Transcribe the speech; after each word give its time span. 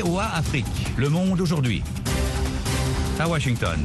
Afrique, 0.00 0.64
le 0.96 1.10
monde 1.10 1.38
aujourd'hui. 1.42 1.82
À 3.18 3.28
Washington. 3.28 3.78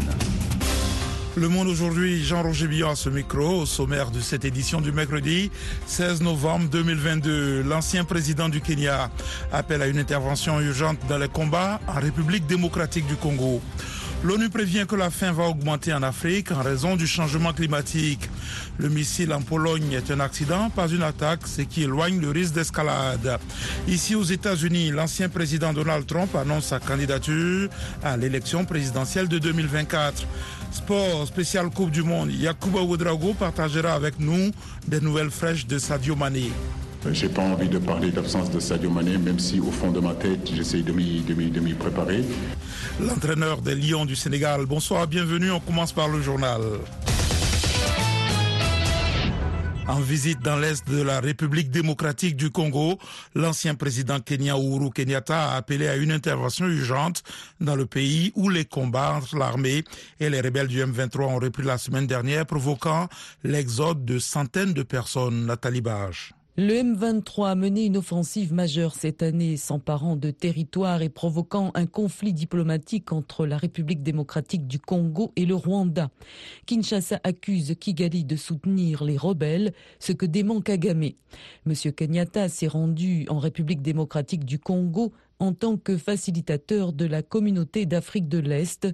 Le 1.35 1.49
Monde 1.49 1.67
aujourd'hui, 1.67 2.23
Jean-Roger 2.23 2.67
Billon 2.67 2.89
à 2.89 2.95
ce 2.95 3.09
micro, 3.09 3.61
au 3.61 3.65
sommaire 3.65 4.09
de 4.09 4.21
cette 4.21 4.45
édition 4.45 4.79
du 4.79 4.91
mercredi 4.93 5.51
16 5.85 6.21
novembre 6.21 6.69
2022. 6.69 7.61
L'ancien 7.61 8.05
président 8.05 8.47
du 8.47 8.61
Kenya 8.61 9.11
appelle 9.51 9.81
à 9.81 9.87
une 9.87 9.99
intervention 9.99 10.59
urgente 10.61 10.97
dans 11.09 11.17
les 11.17 11.27
combats 11.27 11.79
en 11.87 11.99
République 11.99 12.47
démocratique 12.47 13.05
du 13.05 13.15
Congo. 13.17 13.61
L'ONU 14.23 14.49
prévient 14.49 14.85
que 14.87 14.95
la 14.95 15.11
faim 15.11 15.31
va 15.31 15.43
augmenter 15.43 15.93
en 15.93 16.01
Afrique 16.01 16.51
en 16.51 16.63
raison 16.63 16.95
du 16.95 17.05
changement 17.05 17.53
climatique. 17.53 18.27
Le 18.79 18.89
missile 18.89 19.31
en 19.31 19.41
Pologne 19.41 19.91
est 19.93 20.09
un 20.09 20.19
accident, 20.19 20.71
pas 20.71 20.87
une 20.87 21.03
attaque, 21.03 21.41
ce 21.45 21.61
qui 21.61 21.83
éloigne 21.83 22.19
le 22.19 22.31
risque 22.31 22.55
d'escalade. 22.55 23.37
Ici 23.87 24.15
aux 24.15 24.23
États-Unis, 24.23 24.89
l'ancien 24.89 25.29
président 25.29 25.71
Donald 25.71 26.07
Trump 26.07 26.35
annonce 26.35 26.65
sa 26.65 26.79
candidature 26.79 27.69
à 28.03 28.17
l'élection 28.17 28.65
présidentielle 28.65 29.27
de 29.27 29.37
2024. 29.37 30.25
Sport 30.71 31.27
spécial 31.27 31.69
Coupe 31.69 31.91
du 31.91 32.01
Monde, 32.01 32.31
Yakuba 32.31 32.81
Ouedraogo 32.81 33.35
partagera 33.35 33.93
avec 33.93 34.19
nous 34.19 34.51
des 34.87 34.99
nouvelles 34.99 35.31
fraîches 35.31 35.67
de 35.67 35.77
Sadio 35.77 36.15
Mané. 36.15 36.51
J'ai 37.11 37.29
pas 37.29 37.43
envie 37.43 37.69
de 37.69 37.77
parler 37.77 38.09
d'absence 38.11 38.49
de 38.49 38.59
Sadio 38.59 38.89
Mané, 38.89 39.17
même 39.19 39.39
si 39.39 39.59
au 39.59 39.71
fond 39.71 39.91
de 39.91 39.99
ma 39.99 40.15
tête, 40.15 40.49
j'essaye 40.51 40.81
de 40.81 40.91
m'y 40.91 41.73
préparer. 41.73 42.23
L'entraîneur 42.99 43.61
des 43.61 43.75
Lions 43.75 44.05
du 44.05 44.15
Sénégal. 44.15 44.65
Bonsoir, 44.65 45.05
bienvenue. 45.07 45.51
On 45.51 45.59
commence 45.59 45.93
par 45.93 46.07
le 46.07 46.19
journal. 46.19 46.61
En 49.87 49.99
visite 50.01 50.41
dans 50.41 50.57
l'est 50.57 50.85
de 50.89 51.01
la 51.01 51.19
République 51.19 51.69
démocratique 51.69 52.35
du 52.35 52.49
Congo, 52.49 52.97
l'ancien 53.35 53.75
président 53.75 54.19
Kenya 54.19 54.57
Uhuru 54.57 54.89
Kenyatta 54.89 55.51
a 55.51 55.55
appelé 55.55 55.87
à 55.87 55.95
une 55.95 56.11
intervention 56.11 56.65
urgente 56.65 57.23
dans 57.61 57.75
le 57.75 57.85
pays 57.85 58.33
où 58.35 58.49
les 58.49 58.65
combats 58.65 59.13
entre 59.13 59.37
l'armée 59.37 59.83
et 60.19 60.29
les 60.29 60.41
rebelles 60.41 60.67
du 60.67 60.83
M23 60.83 61.21
ont 61.21 61.39
repris 61.39 61.63
la 61.63 61.77
semaine 61.77 62.07
dernière, 62.07 62.47
provoquant 62.47 63.07
l'exode 63.43 64.03
de 64.05 64.17
centaines 64.17 64.73
de 64.73 64.83
personnes. 64.83 65.45
Nathalie 65.45 65.81
Bage. 65.81 66.33
Le 66.59 66.73
M23 66.73 67.49
a 67.49 67.53
mené 67.53 67.85
une 67.85 67.97
offensive 67.97 68.51
majeure 68.51 68.95
cette 68.95 69.21
année, 69.21 69.57
s'emparant 69.57 70.15
de 70.15 70.31
territoires 70.31 71.03
et 71.03 71.09
provoquant 71.09 71.69
un 71.75 71.85
conflit 71.85 72.33
diplomatique 72.33 73.11
entre 73.11 73.45
la 73.45 73.57
République 73.57 74.01
démocratique 74.01 74.65
du 74.65 74.79
Congo 74.79 75.31
et 75.35 75.45
le 75.45 75.53
Rwanda. 75.53 76.09
Kinshasa 76.65 77.19
accuse 77.23 77.75
Kigali 77.79 78.25
de 78.25 78.35
soutenir 78.35 79.03
les 79.03 79.17
rebelles, 79.17 79.71
ce 79.99 80.13
que 80.13 80.25
dément 80.25 80.59
Kagame. 80.59 81.11
Monsieur 81.67 81.91
Kenyatta 81.91 82.49
s'est 82.49 82.65
rendu 82.65 83.27
en 83.29 83.37
République 83.37 83.83
démocratique 83.83 84.43
du 84.43 84.57
Congo 84.57 85.13
en 85.37 85.53
tant 85.53 85.77
que 85.77 85.95
facilitateur 85.95 86.91
de 86.91 87.05
la 87.05 87.21
communauté 87.21 87.85
d'Afrique 87.85 88.29
de 88.29 88.39
l'Est, 88.39 88.87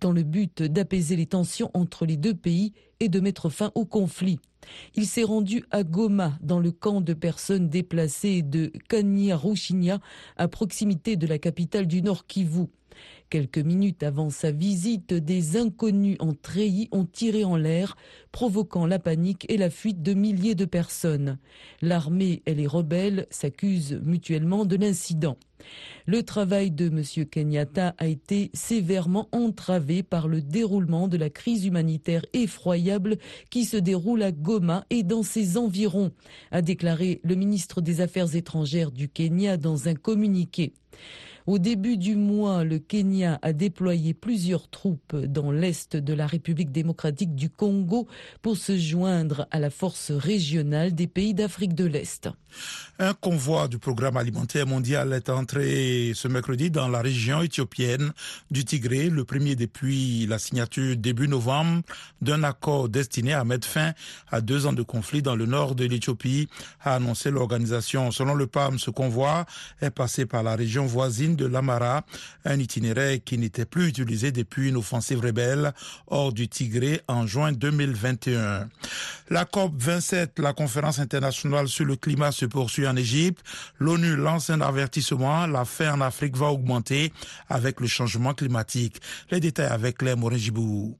dans 0.00 0.12
le 0.12 0.22
but 0.22 0.62
d'apaiser 0.62 1.16
les 1.16 1.26
tensions 1.26 1.70
entre 1.74 2.06
les 2.06 2.16
deux 2.16 2.32
pays 2.34 2.72
et 2.98 3.10
de 3.10 3.20
mettre 3.20 3.50
fin 3.50 3.72
au 3.74 3.84
conflit. 3.84 4.38
Il 4.94 5.06
s'est 5.06 5.24
rendu 5.24 5.64
à 5.70 5.82
Goma, 5.82 6.38
dans 6.40 6.60
le 6.60 6.70
camp 6.70 7.00
de 7.00 7.14
personnes 7.14 7.68
déplacées 7.68 8.42
de 8.42 8.72
Kanya-Rushinya, 8.88 10.00
à 10.36 10.48
proximité 10.48 11.16
de 11.16 11.26
la 11.26 11.38
capitale 11.38 11.86
du 11.86 12.02
Nord 12.02 12.26
Kivu. 12.26 12.66
Quelques 13.30 13.58
minutes 13.58 14.02
avant 14.02 14.28
sa 14.28 14.50
visite, 14.50 15.14
des 15.14 15.56
inconnus 15.56 16.16
en 16.18 16.34
treillis 16.34 16.88
ont 16.90 17.04
tiré 17.04 17.44
en 17.44 17.54
l'air, 17.54 17.96
provoquant 18.32 18.86
la 18.86 18.98
panique 18.98 19.46
et 19.48 19.56
la 19.56 19.70
fuite 19.70 20.02
de 20.02 20.14
milliers 20.14 20.56
de 20.56 20.64
personnes. 20.64 21.38
L'armée 21.80 22.42
et 22.46 22.54
les 22.54 22.66
rebelles 22.66 23.28
s'accusent 23.30 24.00
mutuellement 24.02 24.64
de 24.64 24.74
l'incident. 24.74 25.36
Le 26.06 26.24
travail 26.24 26.72
de 26.72 26.86
M. 26.86 27.26
Kenyatta 27.26 27.94
a 27.98 28.08
été 28.08 28.50
sévèrement 28.52 29.28
entravé 29.30 30.02
par 30.02 30.26
le 30.26 30.42
déroulement 30.42 31.06
de 31.06 31.16
la 31.16 31.30
crise 31.30 31.64
humanitaire 31.64 32.26
effroyable 32.32 33.16
qui 33.48 33.64
se 33.64 33.76
déroule 33.76 34.24
à 34.24 34.32
Goma 34.32 34.86
et 34.90 35.04
dans 35.04 35.22
ses 35.22 35.56
environs, 35.56 36.10
a 36.50 36.62
déclaré 36.62 37.20
le 37.22 37.36
ministre 37.36 37.80
des 37.80 38.00
Affaires 38.00 38.34
étrangères 38.34 38.90
du 38.90 39.08
Kenya 39.08 39.56
dans 39.56 39.86
un 39.86 39.94
communiqué. 39.94 40.72
Au 41.50 41.58
début 41.58 41.96
du 41.96 42.14
mois, 42.14 42.62
le 42.62 42.78
Kenya 42.78 43.40
a 43.42 43.52
déployé 43.52 44.14
plusieurs 44.14 44.70
troupes 44.70 45.16
dans 45.16 45.50
l'est 45.50 45.96
de 45.96 46.14
la 46.14 46.28
République 46.28 46.70
démocratique 46.70 47.34
du 47.34 47.50
Congo 47.50 48.06
pour 48.40 48.56
se 48.56 48.78
joindre 48.78 49.48
à 49.50 49.58
la 49.58 49.70
force 49.70 50.12
régionale 50.12 50.94
des 50.94 51.08
pays 51.08 51.34
d'Afrique 51.34 51.74
de 51.74 51.86
l'Est. 51.86 52.28
Un 53.00 53.14
convoi 53.14 53.66
du 53.66 53.78
programme 53.78 54.16
alimentaire 54.16 54.66
mondial 54.66 55.12
est 55.12 55.28
entré 55.28 56.12
ce 56.14 56.28
mercredi 56.28 56.70
dans 56.70 56.88
la 56.88 57.00
région 57.00 57.42
éthiopienne 57.42 58.12
du 58.50 58.64
Tigré, 58.64 59.08
le 59.08 59.24
premier 59.24 59.56
depuis 59.56 60.26
la 60.26 60.38
signature 60.38 60.96
début 60.96 61.26
novembre 61.26 61.82
d'un 62.22 62.44
accord 62.44 62.88
destiné 62.88 63.32
à 63.32 63.44
mettre 63.44 63.66
fin 63.66 63.92
à 64.30 64.40
deux 64.40 64.66
ans 64.66 64.72
de 64.72 64.82
conflit 64.82 65.22
dans 65.22 65.36
le 65.36 65.46
nord 65.46 65.74
de 65.74 65.84
l'Éthiopie, 65.84 66.48
a 66.82 66.94
annoncé 66.94 67.30
l'organisation. 67.30 68.10
Selon 68.10 68.34
le 68.34 68.46
PAM, 68.46 68.78
ce 68.78 68.90
convoi 68.90 69.46
est 69.80 69.90
passé 69.90 70.26
par 70.26 70.42
la 70.44 70.54
région 70.54 70.86
voisine 70.86 71.36
de 71.40 71.46
l'Amara, 71.46 72.04
un 72.44 72.58
itinéraire 72.58 73.18
qui 73.24 73.38
n'était 73.38 73.64
plus 73.64 73.88
utilisé 73.88 74.30
depuis 74.30 74.68
une 74.68 74.76
offensive 74.76 75.20
rebelle 75.20 75.72
hors 76.06 76.32
du 76.32 76.48
Tigré 76.48 77.00
en 77.08 77.26
juin 77.26 77.52
2021. 77.52 78.68
La 79.30 79.44
COP 79.44 79.72
27, 79.76 80.38
la 80.38 80.52
conférence 80.52 80.98
internationale 80.98 81.68
sur 81.68 81.86
le 81.86 81.96
climat, 81.96 82.30
se 82.32 82.46
poursuit 82.46 82.86
en 82.86 82.96
Égypte. 82.96 83.42
L'ONU 83.78 84.16
lance 84.16 84.50
un 84.50 84.60
avertissement. 84.60 85.46
La 85.46 85.64
faim 85.64 85.94
en 85.94 86.00
Afrique 86.00 86.36
va 86.36 86.48
augmenter 86.48 87.12
avec 87.48 87.80
le 87.80 87.86
changement 87.86 88.34
climatique. 88.34 89.00
Les 89.30 89.40
détails 89.40 89.70
avec 89.70 89.98
Claire 89.98 90.16
Morejibou. 90.16 90.96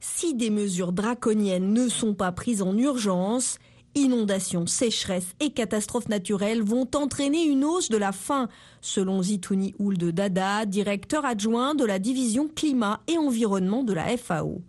Si 0.00 0.34
des 0.34 0.50
mesures 0.50 0.92
draconiennes 0.92 1.72
ne 1.72 1.88
sont 1.88 2.14
pas 2.14 2.32
prises 2.32 2.62
en 2.62 2.76
urgence, 2.76 3.58
Inondations, 3.96 4.66
sécheresses 4.66 5.34
et 5.38 5.50
catastrophes 5.50 6.08
naturelles 6.08 6.62
vont 6.62 6.88
entraîner 6.94 7.44
une 7.44 7.64
hausse 7.64 7.90
de 7.90 7.96
la 7.96 8.10
faim, 8.10 8.48
selon 8.80 9.22
Zitouni 9.22 9.74
Ould 9.78 10.04
Dada, 10.10 10.66
directeur 10.66 11.24
adjoint 11.24 11.76
de 11.76 11.84
la 11.84 12.00
division 12.00 12.48
climat 12.48 13.02
et 13.06 13.18
environnement 13.18 13.84
de 13.84 13.92
la 13.92 14.16
FAO. 14.16 14.62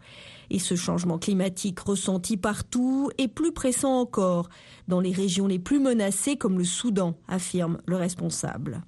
Et 0.52 0.60
ce 0.60 0.76
changement 0.76 1.18
climatique 1.18 1.80
ressenti 1.80 2.38
partout 2.38 3.10
est 3.18 3.28
plus 3.28 3.52
pressant 3.52 4.00
encore 4.00 4.48
dans 4.88 5.00
les 5.00 5.12
régions 5.12 5.48
les 5.48 5.60
plus 5.60 5.80
menacées 5.80 6.38
comme 6.38 6.60
le 6.60 6.64
Soudan, 6.64 7.16
affirme 7.28 7.80
le 7.88 7.96
responsable. 7.96 8.84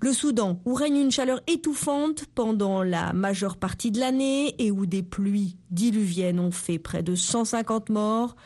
Le 0.00 0.12
Soudan, 0.12 0.60
où 0.64 0.74
règne 0.74 0.96
une 0.96 1.10
chaleur 1.10 1.40
étouffante 1.46 2.24
pendant 2.34 2.82
la 2.82 3.12
majeure 3.12 3.56
partie 3.56 3.90
de 3.90 4.00
l'année 4.00 4.54
et 4.58 4.70
où 4.70 4.86
des 4.86 5.02
pluies 5.02 5.58
diluviennes 5.70 6.40
ont 6.40 6.52
fait 6.52 6.78
près 6.78 7.02
de 7.02 7.14
150 7.14 7.90
morts, 7.90 8.36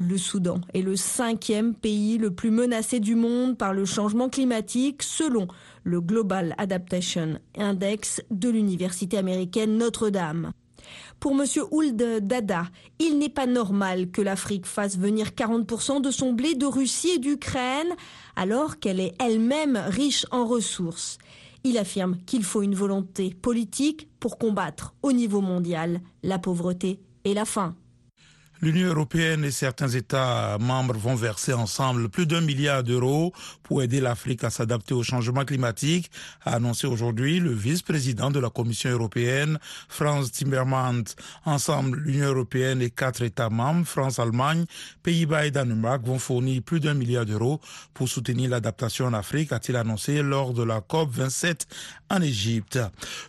le 0.00 0.16
Soudan 0.16 0.62
est 0.72 0.80
le 0.80 0.96
cinquième 0.96 1.74
pays 1.74 2.16
le 2.16 2.30
plus 2.30 2.50
menacé 2.50 3.00
du 3.00 3.14
monde 3.14 3.58
par 3.58 3.74
le 3.74 3.84
changement 3.84 4.30
climatique 4.30 5.02
selon 5.02 5.46
le 5.84 6.00
Global 6.00 6.54
Adaptation 6.56 7.38
Index 7.56 8.22
de 8.30 8.48
l'université 8.48 9.18
américaine 9.18 9.76
Notre-Dame. 9.76 10.52
Pour 11.20 11.32
M. 11.32 11.44
Ould 11.70 12.02
Dada, 12.22 12.64
il 12.98 13.18
n'est 13.18 13.28
pas 13.28 13.46
normal 13.46 14.10
que 14.10 14.22
l'Afrique 14.22 14.64
fasse 14.64 14.96
venir 14.96 15.28
40% 15.28 16.00
de 16.00 16.10
son 16.10 16.32
blé 16.32 16.54
de 16.54 16.64
Russie 16.64 17.10
et 17.16 17.18
d'Ukraine 17.18 17.94
alors 18.36 18.78
qu'elle 18.78 19.00
est 19.00 19.14
elle-même 19.20 19.78
riche 19.88 20.24
en 20.30 20.46
ressources. 20.46 21.18
Il 21.62 21.76
affirme 21.76 22.16
qu'il 22.24 22.42
faut 22.42 22.62
une 22.62 22.74
volonté 22.74 23.34
politique 23.34 24.08
pour 24.18 24.38
combattre 24.38 24.94
au 25.02 25.12
niveau 25.12 25.42
mondial 25.42 26.00
la 26.22 26.38
pauvreté 26.38 27.00
et 27.24 27.34
la 27.34 27.44
faim. 27.44 27.76
L'Union 28.62 28.88
européenne 28.88 29.42
et 29.46 29.50
certains 29.50 29.88
États 29.88 30.58
membres 30.60 30.98
vont 30.98 31.14
verser 31.14 31.54
ensemble 31.54 32.10
plus 32.10 32.26
d'un 32.26 32.42
milliard 32.42 32.82
d'euros 32.82 33.32
pour 33.62 33.82
aider 33.82 34.02
l'Afrique 34.02 34.44
à 34.44 34.50
s'adapter 34.50 34.92
au 34.92 35.02
changement 35.02 35.46
climatique, 35.46 36.10
a 36.44 36.56
annoncé 36.56 36.86
aujourd'hui 36.86 37.40
le 37.40 37.54
vice-président 37.54 38.30
de 38.30 38.38
la 38.38 38.50
Commission 38.50 38.90
européenne, 38.90 39.58
Franz 39.88 40.30
Timmermans. 40.30 41.14
Ensemble, 41.46 42.00
l'Union 42.00 42.26
européenne 42.26 42.82
et 42.82 42.90
quatre 42.90 43.22
États 43.22 43.48
membres, 43.48 43.86
France, 43.86 44.18
Allemagne, 44.18 44.66
Pays-Bas 45.02 45.46
et 45.46 45.50
Danemark, 45.50 46.04
vont 46.04 46.18
fournir 46.18 46.60
plus 46.62 46.80
d'un 46.80 46.92
milliard 46.92 47.24
d'euros 47.24 47.62
pour 47.94 48.10
soutenir 48.10 48.50
l'adaptation 48.50 49.06
en 49.06 49.14
Afrique, 49.14 49.52
a-t-il 49.52 49.76
annoncé 49.76 50.20
lors 50.22 50.52
de 50.52 50.64
la 50.64 50.82
COP 50.82 51.10
27 51.12 51.66
en 52.10 52.20
Égypte. 52.20 52.78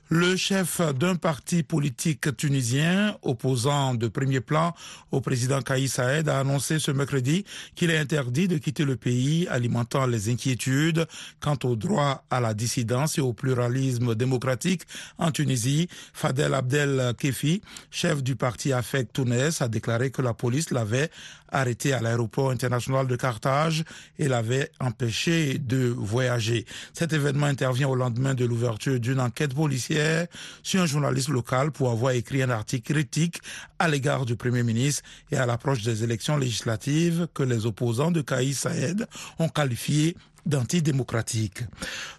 Le 0.10 0.36
chef 0.36 0.82
d'un 0.96 1.16
parti 1.16 1.64
politique 1.64 2.36
tunisien 2.36 3.16
opposant 3.22 3.94
de 3.94 4.10
premier 4.10 4.42
plan 4.42 4.74
nouveau 5.22 5.30
président 5.30 5.62
Kaï 5.62 5.88
Saed 5.88 6.30
a 6.30 6.40
annoncé 6.40 6.80
ce 6.80 6.92
mercredi 6.92 7.46
qu'il 7.76 7.92
est 7.92 7.98
interdit 7.98 8.48
de 8.48 8.58
quitter 8.58 8.86
le 8.86 8.96
pays, 8.96 9.48
alimentant 9.50 10.08
les 10.08 10.30
inquiétudes 10.30 11.06
quant 11.40 11.58
au 11.64 11.76
droit 11.76 12.24
à 12.30 12.40
la 12.40 12.54
dissidence 12.54 13.18
et 13.18 13.22
au 13.22 13.34
pluralisme 13.34 14.16
démocratique 14.16 14.82
en 15.20 15.32
Tunisie. 15.32 15.88
Fadel 16.14 16.54
Abdel 16.54 17.14
Kefi, 17.18 17.62
chef 17.92 18.24
du 18.24 18.36
parti 18.36 18.74
AFEC 18.74 19.14
Tunis, 19.14 19.62
a 19.62 19.68
déclaré 19.68 20.10
que 20.10 20.24
la 20.24 20.34
police 20.34 20.72
l'avait 20.72 21.12
arrêté 21.52 21.94
à 21.94 22.02
l'aéroport 22.02 22.52
international 22.52 23.08
de 23.08 23.16
Carthage 23.16 23.84
et 24.18 24.28
l'avait 24.28 24.72
empêché 24.80 25.58
de 25.58 25.88
voyager. 25.88 26.66
Cet 26.94 27.14
événement 27.14 27.48
intervient 27.48 27.90
au 27.90 27.96
lendemain 27.96 28.34
de 28.34 28.46
l'ouverture 28.46 29.00
d'une 29.00 29.20
enquête 29.20 29.54
policière 29.54 30.28
sur 30.64 30.82
un 30.82 30.86
journaliste 30.86 31.30
local 31.30 31.72
pour 31.72 31.92
avoir 31.92 32.14
écrit 32.14 32.42
un 32.42 32.50
article 32.50 32.94
critique 32.94 33.40
à 33.80 33.88
l'égard 33.88 34.26
du 34.26 34.36
Premier 34.36 34.64
ministre 34.64 35.04
et 35.32 35.38
à 35.38 35.46
l'approche 35.46 35.84
des 35.84 36.04
élections 36.04 36.38
législatives 36.38 37.28
que 37.34 37.44
les 37.44 37.66
opposants 37.66 38.12
de 38.12 38.22
Kaïs 38.22 38.60
Saïd 38.60 39.08
ont 39.40 39.50
qualifié 39.50 40.16
d'antidémocratique. 40.46 41.64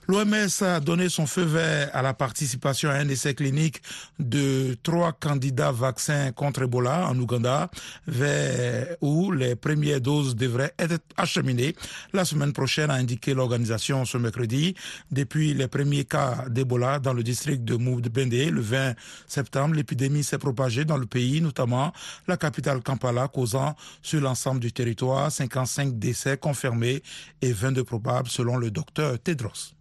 L'OMS 0.08 0.62
a 0.62 0.80
donné 0.80 1.08
son 1.08 1.26
feu 1.26 1.42
vert 1.42 1.90
à 1.92 2.02
la 2.02 2.12
participation 2.12 2.90
à 2.90 2.94
un 2.94 3.08
essai 3.08 3.34
clinique 3.34 3.80
de 4.19 4.76
trois 4.82 5.12
candidats 5.12 5.72
vaccins 5.72 6.32
contre 6.32 6.62
Ebola 6.62 7.08
en 7.08 7.19
Ouganda, 7.19 7.70
vers 8.06 8.96
où 9.00 9.32
les 9.32 9.56
premières 9.56 10.00
doses 10.00 10.36
devraient 10.36 10.74
être 10.78 11.00
acheminées 11.16 11.74
la 12.12 12.24
semaine 12.24 12.52
prochaine, 12.52 12.90
a 12.90 12.94
indiqué 12.94 13.32
l'organisation 13.32 14.04
ce 14.04 14.19
mercredi. 14.19 14.75
Depuis 15.10 15.54
les 15.54 15.68
premiers 15.68 16.04
cas 16.04 16.44
d'Ebola 16.48 16.98
dans 16.98 17.14
le 17.14 17.22
district 17.22 17.64
de 17.64 17.76
Moubende 17.76 18.32
le 18.32 18.60
20 18.60 18.94
septembre, 19.26 19.75
l'épidémie 19.75 20.25
s'est 20.25 20.38
propagée 20.38 20.84
dans 20.84 20.98
le 20.98 21.06
pays, 21.06 21.40
notamment 21.40 21.92
la 22.28 22.36
capitale 22.36 22.82
Kampala, 22.82 23.28
causant 23.28 23.75
sur 24.02 24.20
l'ensemble 24.20 24.60
du 24.60 24.72
territoire 24.72 25.30
55 25.30 25.98
décès 25.98 26.36
confirmés 26.36 27.02
et 27.40 27.52
22 27.52 27.84
probables 27.84 28.12
selon 28.26 28.56
le 28.56 28.70
docteur 28.70 29.19
Tedros. 29.19 29.75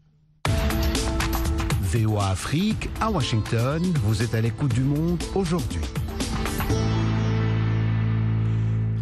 VOA 1.81 2.29
Afrique 2.29 2.89
à 3.01 3.11
Washington, 3.11 3.83
vous 4.03 4.23
êtes 4.23 4.33
à 4.33 4.41
l'écoute 4.41 4.73
du 4.73 4.81
monde 4.81 5.21
aujourd'hui. 5.35 5.81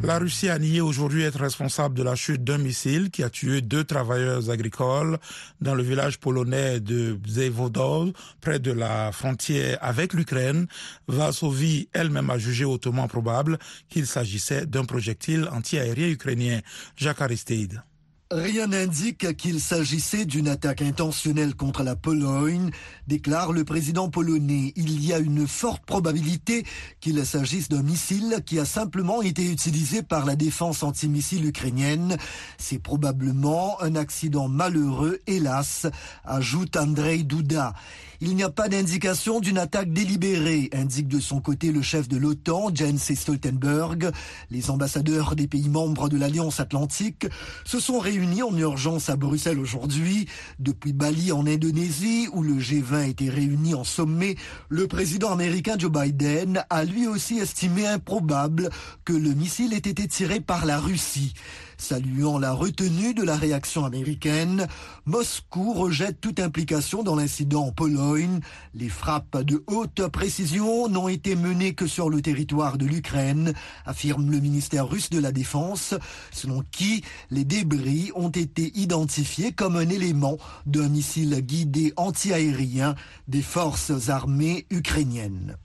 La 0.01 0.17
Russie 0.17 0.49
a 0.49 0.57
nié 0.57 0.79
aujourd'hui 0.81 1.23
être 1.23 1.39
responsable 1.39 1.93
de 1.93 2.03
la 2.03 2.15
chute 2.15 2.43
d'un 2.43 2.57
missile 2.57 3.11
qui 3.11 3.21
a 3.21 3.29
tué 3.29 3.61
deux 3.61 3.83
travailleurs 3.83 4.49
agricoles 4.49 5.19
dans 5.59 5.75
le 5.75 5.83
village 5.83 6.19
polonais 6.19 6.79
de 6.79 7.13
Bzevodol, 7.13 8.13
près 8.39 8.59
de 8.59 8.71
la 8.71 9.11
frontière 9.11 9.77
avec 9.81 10.13
l'Ukraine. 10.13 10.67
Varsovie 11.07 11.89
elle-même 11.93 12.29
a 12.29 12.37
jugé 12.37 12.63
hautement 12.63 13.07
probable 13.07 13.59
qu'il 13.89 14.07
s'agissait 14.07 14.65
d'un 14.65 14.85
projectile 14.85 15.49
antiaérien 15.51 16.07
ukrainien. 16.07 16.61
Jacques 16.95 17.21
Aristide. 17.21 17.83
Rien 18.31 18.67
n'indique 18.67 19.35
qu'il 19.37 19.59
s'agissait 19.59 20.25
d'une 20.25 20.49
attaque 20.49 20.83
intentionnelle 20.83 21.55
contre 21.55 21.81
la 21.81 21.95
Pologne, 21.95 22.69
déclare 23.07 23.51
le 23.51 23.63
président 23.63 24.07
polonais. 24.07 24.71
Il 24.75 25.03
y 25.03 25.13
a 25.13 25.17
une 25.17 25.47
forte 25.47 25.83
probabilité 25.83 26.63
qu'il 26.99 27.25
s'agisse 27.25 27.69
d'un 27.69 27.81
missile 27.81 28.43
qui 28.45 28.59
a 28.59 28.65
simplement 28.65 29.23
été 29.23 29.51
utilisé 29.51 30.03
par 30.03 30.27
la 30.27 30.35
défense 30.35 30.83
antimissile 30.83 31.43
ukrainienne. 31.43 32.17
C'est 32.59 32.77
probablement 32.77 33.81
un 33.81 33.95
accident 33.95 34.47
malheureux, 34.47 35.17
hélas, 35.25 35.87
ajoute 36.23 36.77
Andrei 36.77 37.23
Duda. 37.23 37.73
Il 38.21 38.35
n'y 38.35 38.43
a 38.43 38.49
pas 38.49 38.67
d'indication 38.67 39.39
d'une 39.39 39.57
attaque 39.57 39.93
délibérée, 39.93 40.69
indique 40.73 41.07
de 41.07 41.21
son 41.21 41.39
côté 41.39 41.71
le 41.71 41.81
chef 41.81 42.09
de 42.09 42.17
l'OTAN, 42.17 42.69
Jens 42.73 43.13
Stoltenberg. 43.15 44.11
Les 44.51 44.69
ambassadeurs 44.69 45.37
des 45.37 45.47
pays 45.47 45.69
membres 45.69 46.09
de 46.09 46.17
l'Alliance 46.17 46.59
Atlantique 46.59 47.27
se 47.63 47.79
sont 47.79 47.97
réunis 47.97 48.43
en 48.43 48.55
urgence 48.57 49.09
à 49.09 49.15
Bruxelles 49.15 49.57
aujourd'hui. 49.57 50.27
Depuis 50.59 50.91
Bali 50.91 51.31
en 51.31 51.47
Indonésie, 51.47 52.27
où 52.33 52.43
le 52.43 52.55
G20 52.55 53.09
était 53.09 53.29
réuni 53.29 53.73
en 53.73 53.85
sommet, 53.85 54.35
le 54.67 54.85
président 54.87 55.31
américain 55.31 55.77
Joe 55.79 55.89
Biden 55.91 56.65
a 56.69 56.83
lui 56.83 57.07
aussi 57.07 57.39
estimé 57.39 57.87
improbable 57.87 58.69
que 59.05 59.13
le 59.13 59.33
missile 59.33 59.73
ait 59.73 59.77
été 59.77 60.09
tiré 60.09 60.41
par 60.41 60.65
la 60.65 60.77
Russie. 60.77 61.33
Saluant 61.79 62.37
la 62.39 62.51
retenue 62.51 63.13
de 63.13 63.23
la 63.23 63.37
réaction 63.37 63.85
américaine, 63.85 64.67
Moscou 65.05 65.71
rejette 65.71 66.19
toute 66.19 66.41
implication 66.41 67.03
dans 67.03 67.15
l'incident 67.15 67.67
en 67.67 67.71
Pologne. 67.71 68.41
Les 68.73 68.89
frappes 68.89 69.41
de 69.43 69.63
haute 69.65 70.05
précision 70.09 70.89
n'ont 70.89 71.07
été 71.07 71.37
menées 71.37 71.73
que 71.73 71.87
sur 71.87 72.09
le 72.09 72.21
territoire 72.21 72.77
de 72.77 72.85
l'Ukraine, 72.85 73.53
affirme 73.85 74.29
le 74.29 74.41
ministère 74.41 74.89
russe 74.89 75.09
de 75.09 75.19
la 75.19 75.31
Défense, 75.31 75.93
selon 76.33 76.63
qui 76.69 77.01
les 77.31 77.45
débris 77.45 78.11
ont 78.13 78.29
été 78.29 78.77
identifiés 78.77 79.53
comme 79.53 79.77
un 79.77 79.87
élément 79.87 80.37
d'un 80.65 80.89
missile 80.89 81.33
guidé 81.39 81.93
antiaérien 81.95 82.93
des 83.29 83.41
forces 83.41 84.09
armées 84.09 84.65
ukrainiennes. 84.69 85.55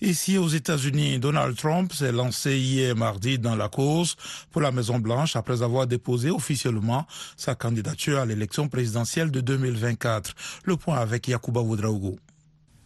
Ici 0.00 0.36
aux 0.36 0.48
États-Unis, 0.48 1.20
Donald 1.20 1.56
Trump 1.56 1.92
s'est 1.92 2.12
lancé 2.12 2.58
hier 2.58 2.96
mardi 2.96 3.38
dans 3.38 3.54
la 3.54 3.68
course 3.68 4.16
pour 4.50 4.62
la 4.62 4.72
Maison-Blanche 4.72 5.36
après 5.36 5.59
avoir 5.62 5.86
déposé 5.86 6.30
officiellement 6.30 7.06
sa 7.36 7.54
candidature 7.54 8.18
à 8.18 8.26
l'élection 8.26 8.68
présidentielle 8.68 9.30
de 9.30 9.40
2024. 9.40 10.34
Le 10.64 10.76
point 10.76 10.96
avec 10.96 11.28
Yacouba 11.28 11.60
Oudraogo. 11.60 12.18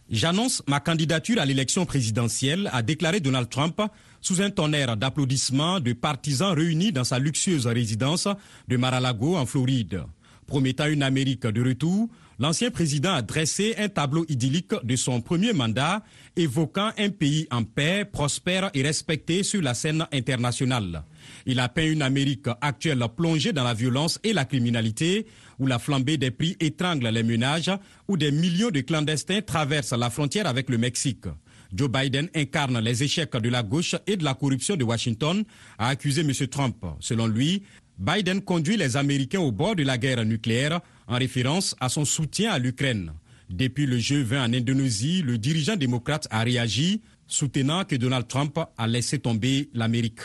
J'annonce 0.09 0.61
ma 0.67 0.79
candidature 0.79 1.41
à 1.41 1.45
l'élection 1.45 1.85
présidentielle, 1.85 2.69
a 2.71 2.83
déclaré 2.83 3.19
Donald 3.19 3.49
Trump 3.49 3.81
sous 4.21 4.39
un 4.41 4.51
tonnerre 4.51 4.97
d'applaudissements 4.97 5.79
de 5.79 5.93
partisans 5.93 6.53
réunis 6.53 6.91
dans 6.91 7.03
sa 7.03 7.17
luxueuse 7.17 7.65
résidence 7.65 8.27
de 8.67 8.77
Mar-a-Lago 8.77 9.35
en 9.35 9.47
Floride. 9.47 10.03
Promettant 10.45 10.85
une 10.85 11.01
Amérique 11.01 11.47
de 11.47 11.63
retour, 11.63 12.07
l'ancien 12.37 12.69
président 12.69 13.13
a 13.13 13.23
dressé 13.23 13.73
un 13.79 13.89
tableau 13.89 14.25
idyllique 14.29 14.73
de 14.83 14.95
son 14.95 15.21
premier 15.21 15.53
mandat, 15.53 16.03
évoquant 16.35 16.91
un 16.99 17.09
pays 17.09 17.47
en 17.49 17.63
paix, 17.63 18.05
prospère 18.05 18.69
et 18.75 18.83
respecté 18.83 19.41
sur 19.41 19.63
la 19.63 19.73
scène 19.73 20.05
internationale. 20.11 21.03
Il 21.45 21.59
a 21.59 21.69
peint 21.69 21.85
une 21.89 22.01
Amérique 22.01 22.47
actuelle 22.61 23.03
plongée 23.15 23.53
dans 23.53 23.63
la 23.63 23.73
violence 23.73 24.19
et 24.23 24.33
la 24.33 24.45
criminalité, 24.45 25.25
où 25.59 25.67
la 25.67 25.79
flambée 25.79 26.17
des 26.17 26.31
prix 26.31 26.55
étrangle 26.59 27.07
les 27.07 27.23
ménages, 27.23 27.71
où 28.07 28.17
des 28.17 28.31
millions 28.31 28.71
de 28.71 28.81
clandestins 28.81 29.41
traversent 29.41 29.93
la 29.93 30.09
frontière 30.09 30.47
avec 30.47 30.69
le 30.69 30.77
Mexique. 30.77 31.25
Joe 31.73 31.89
Biden 31.89 32.29
incarne 32.35 32.79
les 32.79 33.03
échecs 33.03 33.35
de 33.35 33.49
la 33.49 33.63
gauche 33.63 33.95
et 34.07 34.17
de 34.17 34.23
la 34.23 34.33
corruption 34.33 34.75
de 34.75 34.83
Washington, 34.83 35.43
a 35.77 35.89
accusé 35.89 36.21
M. 36.21 36.31
Trump. 36.47 36.77
Selon 36.99 37.27
lui, 37.27 37.63
Biden 37.97 38.41
conduit 38.41 38.77
les 38.77 38.97
Américains 38.97 39.39
au 39.39 39.51
bord 39.51 39.75
de 39.75 39.83
la 39.83 39.97
guerre 39.97 40.25
nucléaire 40.25 40.81
en 41.07 41.17
référence 41.17 41.75
à 41.79 41.89
son 41.89 42.05
soutien 42.05 42.51
à 42.51 42.59
l'Ukraine. 42.59 43.13
Depuis 43.49 43.85
le 43.85 43.97
G20 43.97 44.39
en 44.39 44.53
Indonésie, 44.53 45.21
le 45.21 45.37
dirigeant 45.37 45.75
démocrate 45.75 46.27
a 46.31 46.43
réagi, 46.43 47.01
soutenant 47.27 47.85
que 47.85 47.95
Donald 47.95 48.27
Trump 48.27 48.59
a 48.77 48.87
laissé 48.87 49.19
tomber 49.19 49.69
l'Amérique. 49.73 50.21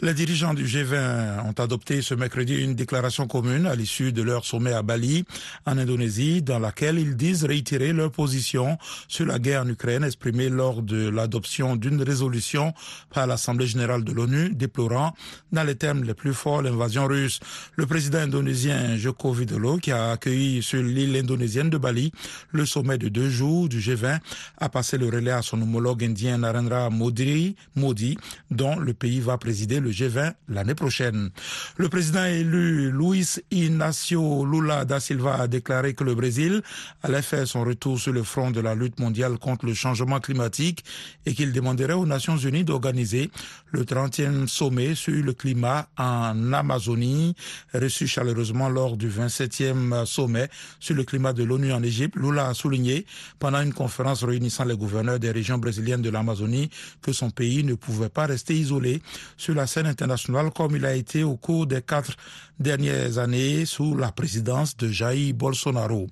Les 0.00 0.14
dirigeants 0.14 0.54
du 0.54 0.64
G20 0.64 1.46
ont 1.46 1.62
adopté 1.62 2.02
ce 2.02 2.14
mercredi 2.14 2.56
une 2.56 2.74
déclaration 2.74 3.26
commune 3.28 3.66
à 3.66 3.74
l'issue 3.76 4.12
de 4.12 4.22
leur 4.22 4.44
sommet 4.44 4.72
à 4.72 4.82
Bali, 4.82 5.24
en 5.64 5.78
Indonésie, 5.78 6.42
dans 6.42 6.58
laquelle 6.58 6.98
ils 6.98 7.16
disent 7.16 7.44
réitérer 7.44 7.92
leur 7.92 8.10
position 8.10 8.78
sur 9.06 9.26
la 9.26 9.38
guerre 9.38 9.62
en 9.62 9.68
Ukraine 9.68 10.02
exprimée 10.02 10.48
lors 10.48 10.82
de 10.82 11.08
l'adoption 11.08 11.76
d'une 11.76 12.02
résolution 12.02 12.74
par 13.12 13.26
l'Assemblée 13.26 13.66
générale 13.66 14.02
de 14.02 14.12
l'ONU 14.12 14.50
déplorant 14.54 15.14
dans 15.52 15.62
les 15.62 15.76
termes 15.76 16.02
les 16.02 16.14
plus 16.14 16.34
forts 16.34 16.62
l'invasion 16.62 17.06
russe. 17.06 17.40
Le 17.76 17.86
président 17.86 18.18
indonésien 18.18 18.96
Joko 18.96 19.34
Widodo, 19.34 19.78
qui 19.78 19.92
a 19.92 20.10
accueilli 20.10 20.62
sur 20.62 20.82
l'île 20.82 21.16
indonésienne 21.16 21.70
de 21.70 21.78
Bali 21.78 22.12
le 22.50 22.66
sommet 22.66 22.98
de 22.98 23.08
deux 23.08 23.28
jours 23.30 23.68
du 23.68 23.78
G20, 23.78 24.18
a 24.58 24.68
passé 24.68 24.98
le 24.98 25.06
relais 25.06 25.30
à 25.30 25.42
son 25.42 25.60
homologue 25.62 26.04
indien 26.04 26.38
Narendra 26.38 26.90
Modi, 26.90 27.56
Modi 27.76 28.18
dont 28.50 28.78
le 28.78 28.94
pays 28.94 29.20
va 29.20 29.38
présider 29.52 29.80
le 29.80 29.90
G20 29.90 30.32
l'année 30.48 30.74
prochaine. 30.74 31.28
Le 31.76 31.90
président 31.90 32.24
élu 32.24 32.90
Luis 32.90 33.38
Inacio 33.50 34.46
Lula 34.46 34.86
da 34.86 34.98
Silva 34.98 35.34
a 35.42 35.46
déclaré 35.46 35.92
que 35.92 36.04
le 36.04 36.14
Brésil 36.14 36.62
allait 37.02 37.20
faire 37.20 37.46
son 37.46 37.62
retour 37.62 38.00
sur 38.00 38.14
le 38.14 38.22
front 38.22 38.50
de 38.50 38.60
la 38.62 38.74
lutte 38.74 38.98
mondiale 38.98 39.36
contre 39.36 39.66
le 39.66 39.74
changement 39.74 40.20
climatique 40.20 40.86
et 41.26 41.34
qu'il 41.34 41.52
demanderait 41.52 41.92
aux 41.92 42.06
Nations 42.06 42.38
Unies 42.38 42.64
d'organiser 42.64 43.30
le 43.72 43.84
30e 43.84 44.46
sommet 44.46 44.94
sur 44.94 45.22
le 45.24 45.32
climat 45.32 45.88
en 45.98 46.52
Amazonie, 46.52 47.34
reçu 47.74 48.06
chaleureusement 48.06 48.68
lors 48.68 48.96
du 48.96 49.08
27e 49.08 50.04
sommet 50.04 50.48
sur 50.78 50.94
le 50.94 51.04
climat 51.04 51.32
de 51.32 51.42
l'ONU 51.42 51.72
en 51.72 51.82
Égypte. 51.82 52.16
Lula 52.16 52.48
a 52.48 52.54
souligné 52.54 53.06
pendant 53.38 53.62
une 53.62 53.72
conférence 53.72 54.24
réunissant 54.24 54.64
les 54.64 54.76
gouverneurs 54.76 55.18
des 55.18 55.30
régions 55.30 55.58
brésiliennes 55.58 56.02
de 56.02 56.10
l'Amazonie 56.10 56.70
que 57.00 57.12
son 57.12 57.30
pays 57.30 57.64
ne 57.64 57.74
pouvait 57.74 58.10
pas 58.10 58.26
rester 58.26 58.54
isolé 58.54 59.02
sur 59.36 59.54
la 59.54 59.66
scène 59.66 59.86
internationale 59.86 60.50
comme 60.54 60.76
il 60.76 60.84
a 60.84 60.94
été 60.94 61.24
au 61.24 61.36
cours 61.36 61.66
des 61.66 61.82
quatre 61.82 62.16
dernières 62.58 63.18
années 63.18 63.66
sous 63.66 63.96
la 63.96 64.12
présidence 64.12 64.76
de 64.76 64.88
Jair 64.88 65.34
Bolsonaro. 65.34 66.06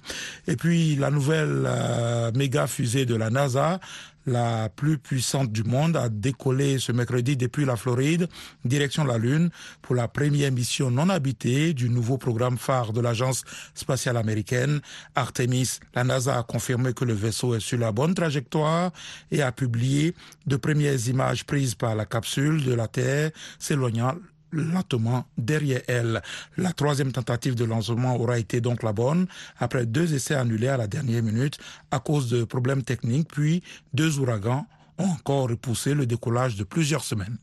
Et 0.46 0.56
puis 0.56 0.96
la 0.96 1.10
nouvelle 1.10 1.64
euh, 1.66 2.32
méga 2.34 2.66
fusée 2.66 3.06
de 3.06 3.14
la 3.14 3.30
NASA, 3.30 3.80
la 4.26 4.68
plus 4.68 4.98
puissante 4.98 5.50
du 5.50 5.64
monde, 5.64 5.96
a 5.96 6.08
décollé 6.08 6.78
ce 6.78 6.92
mercredi 6.92 7.36
depuis 7.36 7.64
la 7.64 7.76
Floride, 7.76 8.28
direction 8.64 9.04
la 9.04 9.18
Lune, 9.18 9.50
pour 9.82 9.94
la 9.94 10.08
première 10.08 10.52
mission 10.52 10.90
non 10.90 11.08
habitée 11.08 11.74
du 11.74 11.88
nouveau 11.90 12.18
programme 12.18 12.58
phare 12.58 12.92
de 12.92 13.00
l'agence 13.00 13.44
spatiale 13.74 14.16
américaine, 14.16 14.80
Artemis. 15.14 15.78
La 15.94 16.04
NASA 16.04 16.38
a 16.38 16.42
confirmé 16.42 16.92
que 16.92 17.04
le 17.04 17.14
vaisseau 17.14 17.54
est 17.54 17.60
sur 17.60 17.78
la 17.78 17.92
bonne 17.92 18.14
trajectoire 18.14 18.92
et 19.30 19.42
a 19.42 19.52
publié 19.52 20.14
de 20.46 20.56
premières 20.56 21.08
images 21.08 21.44
prises 21.44 21.74
par 21.74 21.94
la 21.94 22.06
capsule 22.06 22.64
de 22.64 22.74
la 22.74 22.88
Terre 22.88 23.30
s'éloignant 23.58 24.14
lentement 24.52 25.26
derrière 25.38 25.82
elle. 25.88 26.22
La 26.56 26.72
troisième 26.72 27.12
tentative 27.12 27.54
de 27.54 27.64
lancement 27.64 28.16
aura 28.16 28.38
été 28.38 28.60
donc 28.60 28.82
la 28.82 28.92
bonne, 28.92 29.26
après 29.58 29.86
deux 29.86 30.14
essais 30.14 30.34
annulés 30.34 30.68
à 30.68 30.76
la 30.76 30.86
dernière 30.86 31.22
minute 31.22 31.58
à 31.90 31.98
cause 32.00 32.28
de 32.30 32.44
problèmes 32.44 32.82
techniques, 32.82 33.28
puis 33.28 33.62
deux 33.94 34.18
ouragans 34.18 34.66
ont 34.98 35.04
encore 35.04 35.48
repoussé 35.48 35.94
le 35.94 36.06
décollage 36.06 36.56
de 36.56 36.64
plusieurs 36.64 37.04
semaines. 37.04 37.38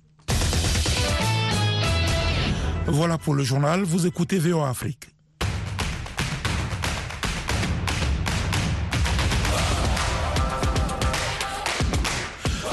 Voilà 2.86 3.18
pour 3.18 3.34
le 3.34 3.44
journal, 3.44 3.84
vous 3.84 4.08
écoutez 4.08 4.40
VO 4.40 4.62
Afrique. 4.62 5.10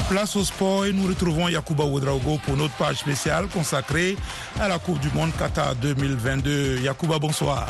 Place 0.09 0.35
au 0.35 0.43
sport 0.43 0.85
et 0.85 0.93
nous 0.93 1.07
retrouvons 1.07 1.47
Yacouba 1.47 1.83
Ouedraogo 1.83 2.37
pour 2.45 2.55
notre 2.55 2.75
page 2.75 2.97
spéciale 2.97 3.47
consacrée 3.47 4.15
à 4.59 4.67
la 4.67 4.77
Coupe 4.77 4.99
du 4.99 5.09
Monde 5.09 5.31
Qatar 5.37 5.75
2022. 5.77 6.79
Yacouba, 6.81 7.17
bonsoir. 7.17 7.67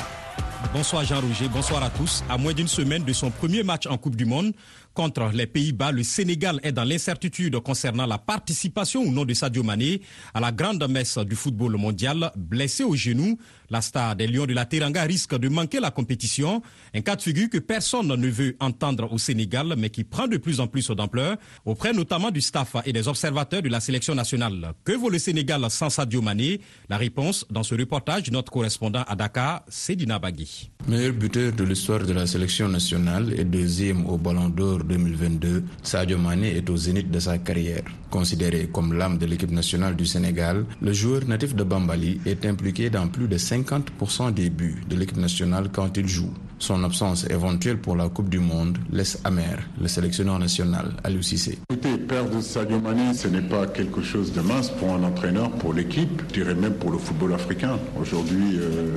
Bonsoir 0.73 1.05
Jean-Roger, 1.05 1.47
bonsoir 1.47 1.81
à 1.81 1.89
tous. 1.89 2.25
À 2.29 2.37
moins 2.37 2.51
d'une 2.51 2.67
semaine 2.67 3.03
de 3.03 3.13
son 3.13 3.31
premier 3.31 3.63
match 3.63 3.87
en 3.87 3.97
Coupe 3.97 4.17
du 4.17 4.25
Monde, 4.25 4.51
contre 4.95 5.29
les 5.33 5.45
Pays-Bas, 5.45 5.91
le 5.91 6.01
Sénégal 6.03 6.59
est 6.63 6.71
dans 6.71 6.85
l'incertitude 6.85 7.59
concernant 7.59 8.05
la 8.07 8.17
participation 8.17 9.01
ou 9.03 9.11
non 9.11 9.25
de 9.25 9.33
Sadio 9.33 9.61
Mané 9.61 10.01
à 10.33 10.39
la 10.39 10.51
grande 10.51 10.87
messe 10.89 11.17
du 11.19 11.35
football 11.35 11.75
mondial. 11.77 12.31
Blessé 12.35 12.83
au 12.83 12.95
genou, 12.95 13.37
la 13.69 13.81
star 13.81 14.15
des 14.15 14.25
Lions 14.27 14.45
de 14.45 14.53
la 14.53 14.65
Teranga 14.65 15.03
risque 15.03 15.37
de 15.37 15.49
manquer 15.49 15.79
la 15.79 15.91
compétition. 15.91 16.61
Un 16.93 17.01
cas 17.01 17.15
de 17.17 17.21
figure 17.21 17.49
que 17.49 17.57
personne 17.57 18.07
ne 18.07 18.27
veut 18.29 18.55
entendre 18.59 19.11
au 19.11 19.17
Sénégal, 19.17 19.75
mais 19.77 19.89
qui 19.89 20.03
prend 20.05 20.27
de 20.27 20.37
plus 20.37 20.59
en 20.59 20.67
plus 20.67 20.89
d'ampleur, 20.89 21.35
auprès 21.65 21.91
notamment 21.91 22.31
du 22.31 22.39
staff 22.41 22.75
et 22.85 22.93
des 22.93 23.07
observateurs 23.09 23.61
de 23.61 23.69
la 23.69 23.81
sélection 23.81 24.15
nationale. 24.15 24.73
Que 24.85 24.93
vaut 24.93 25.09
le 25.09 25.19
Sénégal 25.19 25.65
sans 25.69 25.89
Sadio 25.89 26.21
Mané? 26.21 26.61
La 26.89 26.97
réponse 26.97 27.45
dans 27.49 27.63
ce 27.63 27.75
reportage 27.75 28.23
de 28.23 28.31
notre 28.31 28.51
correspondant 28.51 29.03
à 29.07 29.15
Dakar, 29.15 29.63
Sedina 29.67 30.19
Bagui. 30.19 30.71
Meilleur 30.87 31.13
buteur 31.13 31.51
de 31.51 31.63
l'histoire 31.65 31.99
de 32.05 32.13
la 32.13 32.25
sélection 32.25 32.69
nationale 32.69 33.33
et 33.37 33.43
deuxième 33.43 34.05
au 34.05 34.17
Ballon 34.17 34.47
d'Or 34.47 34.84
2022, 34.85 35.63
Sadio 35.83 36.17
Mané 36.17 36.55
est 36.55 36.69
au 36.69 36.77
zénith 36.77 37.11
de 37.11 37.19
sa 37.19 37.37
carrière. 37.37 37.83
Considéré 38.09 38.67
comme 38.71 38.93
l'âme 38.93 39.17
de 39.17 39.25
l'équipe 39.25 39.51
nationale 39.51 39.95
du 39.95 40.05
Sénégal, 40.05 40.65
le 40.81 40.93
joueur 40.93 41.25
natif 41.27 41.55
de 41.55 41.63
Bambali 41.63 42.19
est 42.25 42.45
impliqué 42.45 42.89
dans 42.89 43.07
plus 43.07 43.27
de 43.27 43.37
50% 43.37 44.33
des 44.33 44.49
buts 44.49 44.83
de 44.89 44.95
l'équipe 44.95 45.17
nationale 45.17 45.69
quand 45.71 45.97
il 45.97 46.07
joue. 46.07 46.31
Son 46.59 46.83
absence 46.85 47.25
éventuelle 47.29 47.77
pour 47.79 47.95
la 47.97 48.07
Coupe 48.07 48.29
du 48.29 48.39
Monde 48.39 48.77
laisse 48.91 49.19
amer 49.25 49.59
le 49.81 49.87
sélectionneur 49.89 50.39
national 50.39 50.93
Aliou 51.03 51.21
Cissé. 51.21 51.59
Écoutez, 51.69 51.97
perdre 51.97 52.39
Sadio 52.41 52.79
Mané, 52.79 53.13
ce 53.13 53.27
n'est 53.27 53.41
pas 53.41 53.67
quelque 53.67 54.01
chose 54.01 54.31
de 54.31 54.39
mince 54.41 54.69
pour 54.69 54.91
un 54.93 55.03
entraîneur, 55.03 55.51
pour 55.51 55.73
l'équipe, 55.73 56.21
je 56.29 56.33
dirais 56.41 56.55
même 56.55 56.75
pour 56.75 56.91
le 56.91 56.97
football 56.97 57.33
africain. 57.33 57.77
Aujourd'hui, 57.99 58.57
euh, 58.57 58.95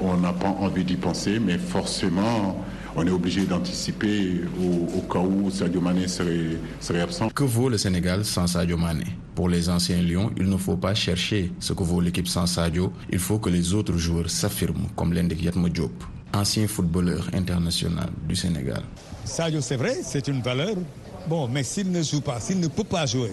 on 0.00 0.16
n'a 0.16 0.32
pas 0.32 0.48
envie 0.48 0.84
d'y 0.84 0.96
penser, 0.96 1.38
mais 1.38 1.58
forcément, 1.58 2.64
on 2.96 3.06
est 3.06 3.10
obligé 3.10 3.44
d'anticiper 3.44 4.40
au, 4.60 5.00
cas 5.12 5.18
où 5.20 5.50
Sadio 5.50 5.80
Mané 5.80 6.08
serait, 6.08 6.56
serait, 6.80 7.00
absent. 7.00 7.28
Que 7.30 7.44
vaut 7.44 7.68
le 7.68 7.78
Sénégal 7.78 8.24
sans 8.24 8.46
Sadio 8.46 8.76
Mané? 8.76 9.04
Pour 9.34 9.48
les 9.48 9.68
anciens 9.68 10.02
Lions, 10.02 10.30
il 10.36 10.48
ne 10.48 10.56
faut 10.56 10.76
pas 10.76 10.94
chercher 10.94 11.52
ce 11.58 11.72
que 11.72 11.82
vaut 11.82 12.00
l'équipe 12.00 12.28
sans 12.28 12.46
Sadio. 12.46 12.92
Il 13.10 13.18
faut 13.18 13.38
que 13.38 13.48
les 13.48 13.72
autres 13.74 13.96
joueurs 13.96 14.28
s'affirment, 14.30 14.88
comme 14.96 15.12
l'indique 15.12 15.42
Yatmo 15.42 15.68
Diop, 15.68 16.04
ancien 16.34 16.66
footballeur 16.66 17.28
international 17.32 18.10
du 18.28 18.36
Sénégal. 18.36 18.82
Sadio, 19.24 19.60
c'est 19.60 19.76
vrai, 19.76 19.98
c'est 20.02 20.28
une 20.28 20.42
valeur. 20.42 20.74
Bon, 21.28 21.48
mais 21.48 21.62
s'il 21.62 21.90
ne 21.90 22.02
joue 22.02 22.20
pas, 22.20 22.40
s'il 22.40 22.60
ne 22.60 22.68
peut 22.68 22.84
pas 22.84 23.06
jouer, 23.06 23.30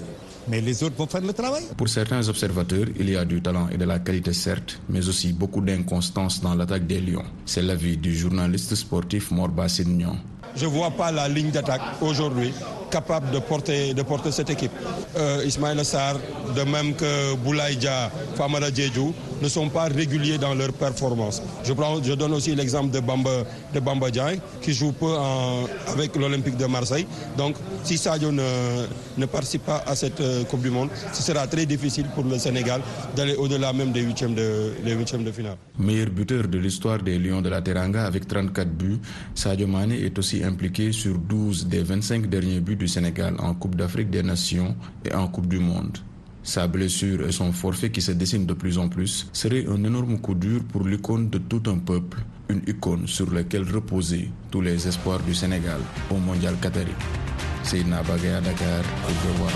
mais 0.50 0.62
les 0.62 0.84
autres 0.84 0.96
vont 0.98 1.08
faire 1.08 1.22
le 1.22 1.34
travail. 1.34 1.63
Pour 1.77 1.88
certains 1.89 2.27
observateurs, 2.27 2.88
il 3.00 3.10
y 3.10 3.15
a 3.15 3.25
du 3.25 3.41
talent 3.41 3.68
et 3.72 3.77
de 3.77 3.86
la 3.86 4.00
qualité 4.00 4.34
certes, 4.34 4.79
mais 4.89 5.08
aussi 5.08 5.34
beaucoup 5.34 5.62
d'inconstance 5.62 6.41
dans 6.41 6.56
l'attaque 6.56 6.88
des 6.88 7.00
Lions. 7.00 7.25
C'est 7.46 7.62
l'avis 7.62 7.98
du 7.98 8.15
journaliste 8.15 8.75
sportif 8.75 9.32
Morba 9.32 9.70
Sidnion. 9.70 10.18
Je 10.56 10.65
ne 10.65 10.72
vois 10.72 10.91
pas 10.91 11.12
la 11.12 11.27
ligne 11.27 11.51
d'attaque 11.51 11.82
aujourd'hui 12.01 12.51
capable 12.89 13.32
de 13.32 13.39
porter, 13.39 13.94
de 13.94 14.01
porter 14.01 14.32
cette 14.32 14.50
équipe. 14.50 14.72
Euh, 15.15 15.44
Ismaël 15.46 15.84
Sarr, 15.86 16.15
de 16.56 16.63
même 16.63 16.96
que 16.96 17.36
Boulaïdja, 17.36 18.12
Famara 18.36 18.72
Djedjou, 18.74 19.13
ne 19.41 19.48
sont 19.50 19.69
pas 19.69 19.86
réguliers 19.86 20.38
dans 20.38 20.53
leur 20.53 20.74
performance. 20.74 21.41
Je, 21.63 22.13
donne 22.13 22.34
aussi 22.34 22.55
l'exemple 22.55 22.91
de 22.91 23.00
Bamba, 23.00 23.43
de 23.74 23.79
Bamba 23.79 24.08
qui 24.62 24.74
joue 24.74 24.91
peu 24.91 25.13
avec 25.88 26.15
l'Olympique 26.15 26.58
de 26.58 26.65
Marseille. 26.65 27.05
Donc, 27.38 27.55
si 27.84 27.98
Sadio 27.98 28.31
ne, 28.31 28.86
ne 29.17 29.25
participe 29.25 29.65
pas 29.65 29.84
à 29.86 29.96
cette 29.96 30.19
euh, 30.22 30.43
Coupe 30.46 30.62
du 30.62 30.69
Monde, 30.69 30.89
ce 31.13 31.22
sera 31.24 31.48
très 31.48 31.65
difficile 31.65 32.05
pour 32.13 32.24
le 32.24 32.38
Sénégal 32.38 32.81
d'aller 33.15 33.36
au-delà 33.36 33.74
même 33.74 33.91
des 33.91 34.01
huitièmes 34.01 34.34
de, 34.36 34.74
des 34.84 34.93
huitièmes 34.93 35.24
de 35.24 35.31
finale. 35.31 35.58
Meilleur 35.77 36.10
buteur 36.10 36.48
de 36.48 36.58
l'histoire 36.58 37.00
des 37.01 37.17
Lions 37.19 37.41
de 37.41 37.50
la 37.50 37.62
Teranga 37.62 38.05
avec 38.05 38.27
34 38.27 38.69
buts, 38.69 39.00
Sadio 39.36 39.67
Mane 39.67 39.91
est 39.93 40.17
aussi 40.17 40.43
impliqué 40.43 40.91
sur 40.91 41.17
12 41.17 41.67
des 41.67 41.84
25 41.84 42.27
derniers 42.27 42.60
buts 42.60 42.75
du 42.75 42.88
Sénégal 42.88 43.36
en 43.39 43.53
Coupe 43.53 43.75
d'Afrique 43.75 44.10
des 44.10 44.24
Nations 44.24 44.75
et 45.05 45.13
en 45.13 45.27
Coupe 45.27 45.48
du 45.48 45.60
Monde. 45.60 45.98
Sa 46.43 46.67
blessure 46.67 47.27
et 47.27 47.31
son 47.31 47.51
forfait 47.51 47.91
qui 47.91 48.01
se 48.01 48.12
dessine 48.12 48.46
de 48.46 48.53
plus 48.53 48.77
en 48.77 48.88
plus 48.89 49.27
seraient 49.34 49.65
un 49.67 49.84
énorme 49.84 50.19
coup 50.19 50.34
dur 50.36 50.62
pour 50.72 50.88
l'icône 50.88 51.29
de 51.29 51.38
tout 51.38 51.62
un 51.67 51.77
peuple, 51.77 52.19
une 52.50 52.62
icône 52.67 53.08
sur 53.08 53.31
laquelle 53.31 53.63
reposaient 53.69 54.29
tous 54.50 54.62
les 54.62 54.88
espoirs 54.88 55.19
du 55.19 55.36
Sénégal 55.36 55.79
au 56.10 56.15
Mondial 56.17 56.55
Qatari. 56.62 56.93
C'est 57.63 57.84
Nabagay 57.84 58.29
à 58.34 58.41
Dakar 58.41 58.84
pour 58.84 59.31
revoir. 59.31 59.51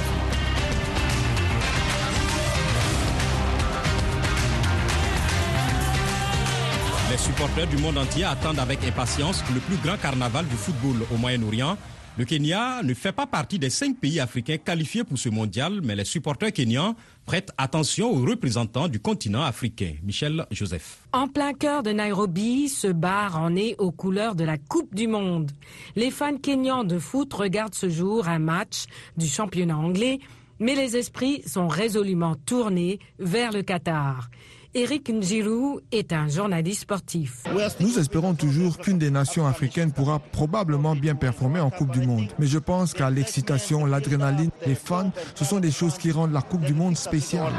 Les 7.10 7.18
supporters 7.18 7.68
du 7.68 7.78
monde 7.78 7.98
entier 8.00 8.24
attendent 8.24 8.60
avec 8.60 8.84
impatience 8.84 9.44
le 9.54 9.60
plus 9.60 9.78
grand 9.78 9.98
carnaval 9.98 10.46
du 10.48 10.56
football 10.56 11.06
au 11.13 11.18
Moyen-Orient. 11.18 11.78
Le 12.15 12.25
Kenya 12.25 12.84
ne 12.84 12.93
fait 12.93 13.12
pas 13.12 13.25
partie 13.25 13.58
des 13.58 13.72
cinq 13.72 13.98
pays 13.98 14.20
africains 14.20 14.58
qualifiés 14.58 15.03
pour 15.03 15.17
ce 15.17 15.29
mondial, 15.29 15.79
mais 15.82 15.96
les 15.96 16.05
supporters 16.05 16.53
kenyans 16.53 16.96
prêtent 17.25 17.51
attention 17.58 18.12
aux 18.12 18.24
représentants 18.24 18.88
du 18.88 19.00
continent 19.00 19.41
africain. 19.41 19.96
Michel 20.03 20.46
Joseph. 20.51 21.00
En 21.12 21.27
plein 21.27 21.53
cœur 21.53 21.82
de 21.82 21.89
Nairobi, 21.89 22.70
ce 22.70 22.88
bar 22.88 23.41
en 23.41 23.55
est 23.55 23.75
aux 23.79 23.91
couleurs 23.91 24.36
de 24.36 24.43
la 24.43 24.60
Coupe 24.60 24.93
du 24.93 25.08
Monde. 25.08 25.50
Les 25.96 26.12
fans 26.12 26.38
kenyans 26.38 26.84
de 26.84 27.00
foot 27.00 27.34
regardent 27.34 27.74
ce 27.74 27.89
jour 27.89 28.27
un 28.27 28.38
match 28.38 28.86
du 29.17 29.25
championnat 29.25 29.77
anglais, 29.77 30.20
mais 30.60 30.75
les 30.75 30.96
esprits 30.96 31.41
sont 31.48 31.67
résolument 31.67 32.36
tournés 32.36 33.00
vers 33.17 33.51
le 33.51 33.63
Qatar. 33.63 34.29
Eric 34.75 35.10
Njirou 35.10 35.82
est 35.92 36.13
un 36.13 36.27
journaliste 36.27 36.82
sportif. 36.82 37.44
Nous 37.80 38.00
espérons 38.00 38.34
toujours 38.34 38.80
qu'une 38.80 38.98
des 38.98 39.12
nations 39.12 39.46
africaines 39.46 39.92
pourra 39.92 40.18
probablement 40.18 40.96
bien 40.96 41.13
performer 41.13 41.60
en 41.60 41.70
Coupe 41.70 41.92
du 41.92 42.01
Monde. 42.08 42.25
Mais 42.39 42.48
je 42.48 42.58
pense 42.58 42.94
qu'à 42.96 43.12
l'excitation, 43.12 43.86
l'adrénaline, 43.86 44.50
les 44.65 44.74
fans, 44.74 45.12
ce 45.36 45.46
sont 45.46 45.60
des 45.60 45.70
choses 45.70 46.00
qui 46.00 46.12
rendent 46.12 46.34
la 46.34 46.42
Coupe 46.42 46.62
du 46.62 46.74
Monde 46.74 46.98
spéciale. 46.98 47.53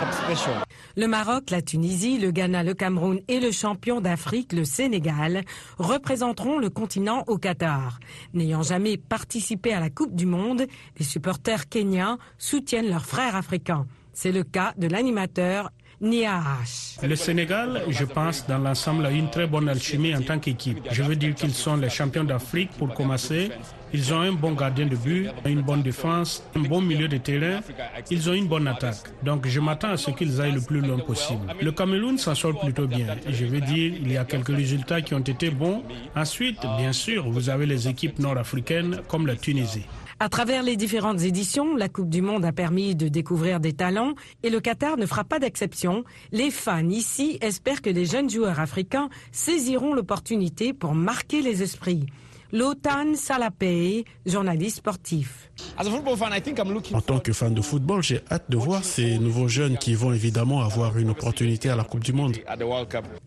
Le 0.96 1.06
Maroc, 1.06 1.50
la 1.50 1.62
Tunisie, 1.62 2.18
le 2.18 2.32
Ghana, 2.32 2.64
le 2.64 2.74
Cameroun 2.74 3.20
et 3.28 3.38
le 3.38 3.52
champion 3.52 4.00
d'Afrique, 4.00 4.52
le 4.52 4.64
Sénégal, 4.64 5.44
représenteront 5.78 6.58
le 6.58 6.68
continent 6.68 7.22
au 7.28 7.38
Qatar. 7.38 8.00
N'ayant 8.32 8.62
jamais 8.62 8.96
participé 8.96 9.72
à 9.72 9.78
la 9.78 9.88
Coupe 9.88 10.16
du 10.16 10.26
Monde, 10.26 10.66
les 10.98 11.04
supporters 11.04 11.68
kenyans 11.68 12.18
soutiennent 12.38 12.88
leurs 12.88 13.06
frères 13.06 13.36
africains. 13.36 13.86
C'est 14.14 14.32
le 14.32 14.42
cas 14.42 14.74
de 14.78 14.88
l'animateur 14.88 15.70
le 17.02 17.16
Sénégal, 17.16 17.82
je 17.88 18.04
pense, 18.04 18.46
dans 18.46 18.58
l'ensemble, 18.58 19.06
a 19.06 19.10
une 19.10 19.30
très 19.30 19.46
bonne 19.46 19.68
alchimie 19.68 20.14
en 20.14 20.20
tant 20.20 20.38
qu'équipe. 20.38 20.78
Je 20.90 21.02
veux 21.02 21.16
dire 21.16 21.34
qu'ils 21.34 21.54
sont 21.54 21.76
les 21.76 21.88
champions 21.88 22.24
d'Afrique 22.24 22.70
pour 22.78 22.92
commencer. 22.92 23.50
Ils 23.92 24.12
ont 24.12 24.20
un 24.20 24.32
bon 24.32 24.52
gardien 24.52 24.86
de 24.86 24.96
but, 24.96 25.28
une 25.46 25.62
bonne 25.62 25.82
défense, 25.82 26.42
un 26.56 26.60
bon 26.60 26.80
milieu 26.82 27.08
de 27.08 27.16
terrain. 27.16 27.60
Ils 28.10 28.28
ont 28.28 28.34
une 28.34 28.48
bonne 28.48 28.66
attaque. 28.68 28.96
Donc 29.22 29.46
je 29.46 29.60
m'attends 29.60 29.90
à 29.90 29.96
ce 29.96 30.10
qu'ils 30.10 30.40
aillent 30.40 30.52
le 30.52 30.60
plus 30.60 30.80
loin 30.80 30.98
possible. 30.98 31.54
Le 31.60 31.72
Cameroun 31.72 32.18
s'en 32.18 32.34
sort 32.34 32.58
plutôt 32.60 32.86
bien. 32.86 33.06
Je 33.28 33.44
veux 33.46 33.60
dire, 33.60 33.92
il 34.02 34.12
y 34.12 34.16
a 34.16 34.24
quelques 34.24 34.54
résultats 34.54 35.00
qui 35.00 35.14
ont 35.14 35.20
été 35.20 35.50
bons. 35.50 35.82
Ensuite, 36.14 36.60
bien 36.76 36.92
sûr, 36.92 37.30
vous 37.30 37.48
avez 37.48 37.66
les 37.66 37.88
équipes 37.88 38.18
nord-africaines 38.18 39.00
comme 39.08 39.26
la 39.26 39.36
Tunisie. 39.36 39.86
À 40.20 40.28
travers 40.28 40.62
les 40.62 40.76
différentes 40.76 41.22
éditions, 41.22 41.74
la 41.74 41.88
Coupe 41.88 42.08
du 42.08 42.22
Monde 42.22 42.44
a 42.44 42.52
permis 42.52 42.94
de 42.94 43.08
découvrir 43.08 43.58
des 43.58 43.72
talents 43.72 44.14
et 44.44 44.50
le 44.50 44.60
Qatar 44.60 44.96
ne 44.96 45.06
fera 45.06 45.24
pas 45.24 45.40
d'exception. 45.40 46.04
Les 46.30 46.52
fans 46.52 46.88
ici 46.88 47.38
espèrent 47.40 47.82
que 47.82 47.90
les 47.90 48.04
jeunes 48.04 48.30
joueurs 48.30 48.60
africains 48.60 49.08
saisiront 49.32 49.92
l'opportunité 49.92 50.72
pour 50.72 50.94
marquer 50.94 51.42
les 51.42 51.62
esprits. 51.62 52.06
Lotan 52.54 53.16
Salapei, 53.16 54.04
journaliste 54.24 54.76
sportif. 54.76 55.50
En 55.76 57.00
tant 57.00 57.18
que 57.18 57.32
fan 57.32 57.52
de 57.52 57.60
football, 57.60 58.00
j'ai 58.00 58.20
hâte 58.30 58.48
de 58.48 58.56
voir 58.56 58.84
ces 58.84 59.18
nouveaux 59.18 59.48
jeunes 59.48 59.76
qui 59.76 59.96
vont 59.96 60.12
évidemment 60.12 60.60
avoir 60.60 60.96
une 60.96 61.10
opportunité 61.10 61.68
à 61.68 61.74
la 61.74 61.82
Coupe 61.82 62.04
du 62.04 62.12
Monde. 62.12 62.36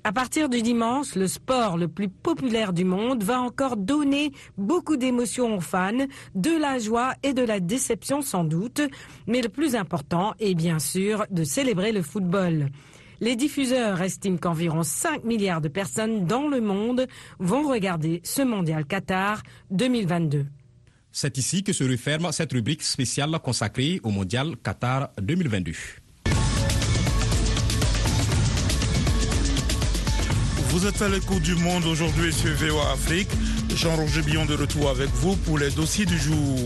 À 0.05 0.13
partir 0.13 0.47
du 0.47 0.61
dimanche, 0.61 1.15
le 1.15 1.27
sport 1.27 1.75
le 1.75 1.89
plus 1.89 2.07
populaire 2.07 2.71
du 2.71 2.85
monde 2.85 3.21
va 3.21 3.41
encore 3.41 3.75
donner 3.75 4.31
beaucoup 4.57 4.95
d'émotions 4.95 5.57
aux 5.57 5.61
fans, 5.61 6.07
de 6.33 6.57
la 6.57 6.79
joie 6.79 7.13
et 7.21 7.33
de 7.33 7.43
la 7.43 7.59
déception 7.59 8.21
sans 8.21 8.45
doute, 8.45 8.79
mais 9.27 9.41
le 9.41 9.49
plus 9.49 9.75
important 9.75 10.35
est 10.39 10.55
bien 10.55 10.79
sûr 10.79 11.25
de 11.31 11.43
célébrer 11.43 11.91
le 11.91 12.01
football. 12.01 12.69
Les 13.19 13.35
diffuseurs 13.35 14.01
estiment 14.01 14.37
qu'environ 14.37 14.83
5 14.83 15.23
milliards 15.23 15.61
de 15.61 15.69
personnes 15.69 16.25
dans 16.25 16.47
le 16.47 16.61
monde 16.61 17.07
vont 17.39 17.67
regarder 17.67 18.21
ce 18.23 18.43
mondial 18.43 18.85
Qatar 18.85 19.41
2022. 19.71 20.45
C'est 21.11 21.37
ici 21.39 21.63
que 21.63 21.73
se 21.73 21.83
referme 21.83 22.31
cette 22.31 22.53
rubrique 22.53 22.83
spéciale 22.83 23.31
consacrée 23.43 23.99
au 24.03 24.11
mondial 24.11 24.55
Qatar 24.57 25.09
2022. 25.19 25.73
Vous 30.69 30.85
êtes 30.85 31.01
à 31.01 31.09
l'écoute 31.09 31.41
du 31.41 31.55
monde 31.55 31.85
aujourd'hui 31.85 32.31
sur 32.31 32.53
VOA 32.53 32.91
Afrique. 32.91 33.29
Jean-Roger 33.75 34.21
Billon 34.21 34.45
de 34.45 34.53
retour 34.53 34.89
avec 34.89 35.09
vous 35.09 35.35
pour 35.37 35.57
les 35.57 35.71
dossiers 35.71 36.05
du 36.05 36.19
jour. 36.19 36.59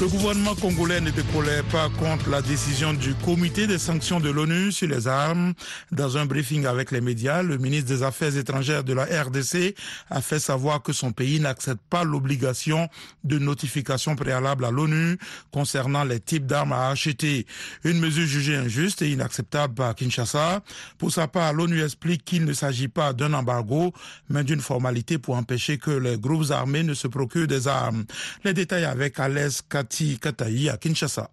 Le 0.00 0.08
gouvernement 0.08 0.54
congolais 0.54 1.02
ne 1.02 1.10
décolère 1.10 1.62
pas 1.64 1.90
contre 1.98 2.30
la 2.30 2.40
décision 2.40 2.94
du 2.94 3.12
comité 3.16 3.66
des 3.66 3.76
sanctions 3.76 4.18
de 4.18 4.30
l'ONU 4.30 4.72
sur 4.72 4.88
les 4.88 5.06
armes. 5.06 5.52
Dans 5.92 6.16
un 6.16 6.24
briefing 6.24 6.64
avec 6.64 6.90
les 6.90 7.02
médias, 7.02 7.42
le 7.42 7.58
ministre 7.58 7.88
des 7.88 8.02
Affaires 8.02 8.34
étrangères 8.34 8.82
de 8.82 8.94
la 8.94 9.04
RDC 9.04 9.74
a 10.08 10.22
fait 10.22 10.38
savoir 10.38 10.80
que 10.80 10.94
son 10.94 11.12
pays 11.12 11.38
n'accepte 11.38 11.82
pas 11.90 12.02
l'obligation 12.02 12.88
de 13.24 13.38
notification 13.38 14.16
préalable 14.16 14.64
à 14.64 14.70
l'ONU 14.70 15.18
concernant 15.52 16.04
les 16.04 16.18
types 16.18 16.46
d'armes 16.46 16.72
à 16.72 16.88
acheter. 16.88 17.46
Une 17.84 18.00
mesure 18.00 18.26
jugée 18.26 18.56
injuste 18.56 19.02
et 19.02 19.10
inacceptable 19.10 19.74
par 19.74 19.94
Kinshasa. 19.94 20.62
Pour 20.96 21.12
sa 21.12 21.28
part, 21.28 21.52
l'ONU 21.52 21.84
explique 21.84 22.24
qu'il 22.24 22.46
ne 22.46 22.54
s'agit 22.54 22.88
pas 22.88 23.12
d'un 23.12 23.34
embargo, 23.34 23.92
mais 24.30 24.44
d'une 24.44 24.62
formalité 24.62 25.18
pour 25.18 25.36
empêcher 25.36 25.76
que 25.76 25.90
les 25.90 26.16
groupes 26.16 26.50
armés 26.52 26.84
ne 26.84 26.94
se 26.94 27.06
procurent 27.06 27.46
des 27.46 27.68
armes. 27.68 28.06
Les 28.44 28.54
détails 28.54 28.86
avec 28.86 29.20
Alès 29.20 29.60
Kati 29.90 30.18
Kataï 30.20 30.68
à 30.68 30.76
Kinshasa. 30.76 31.30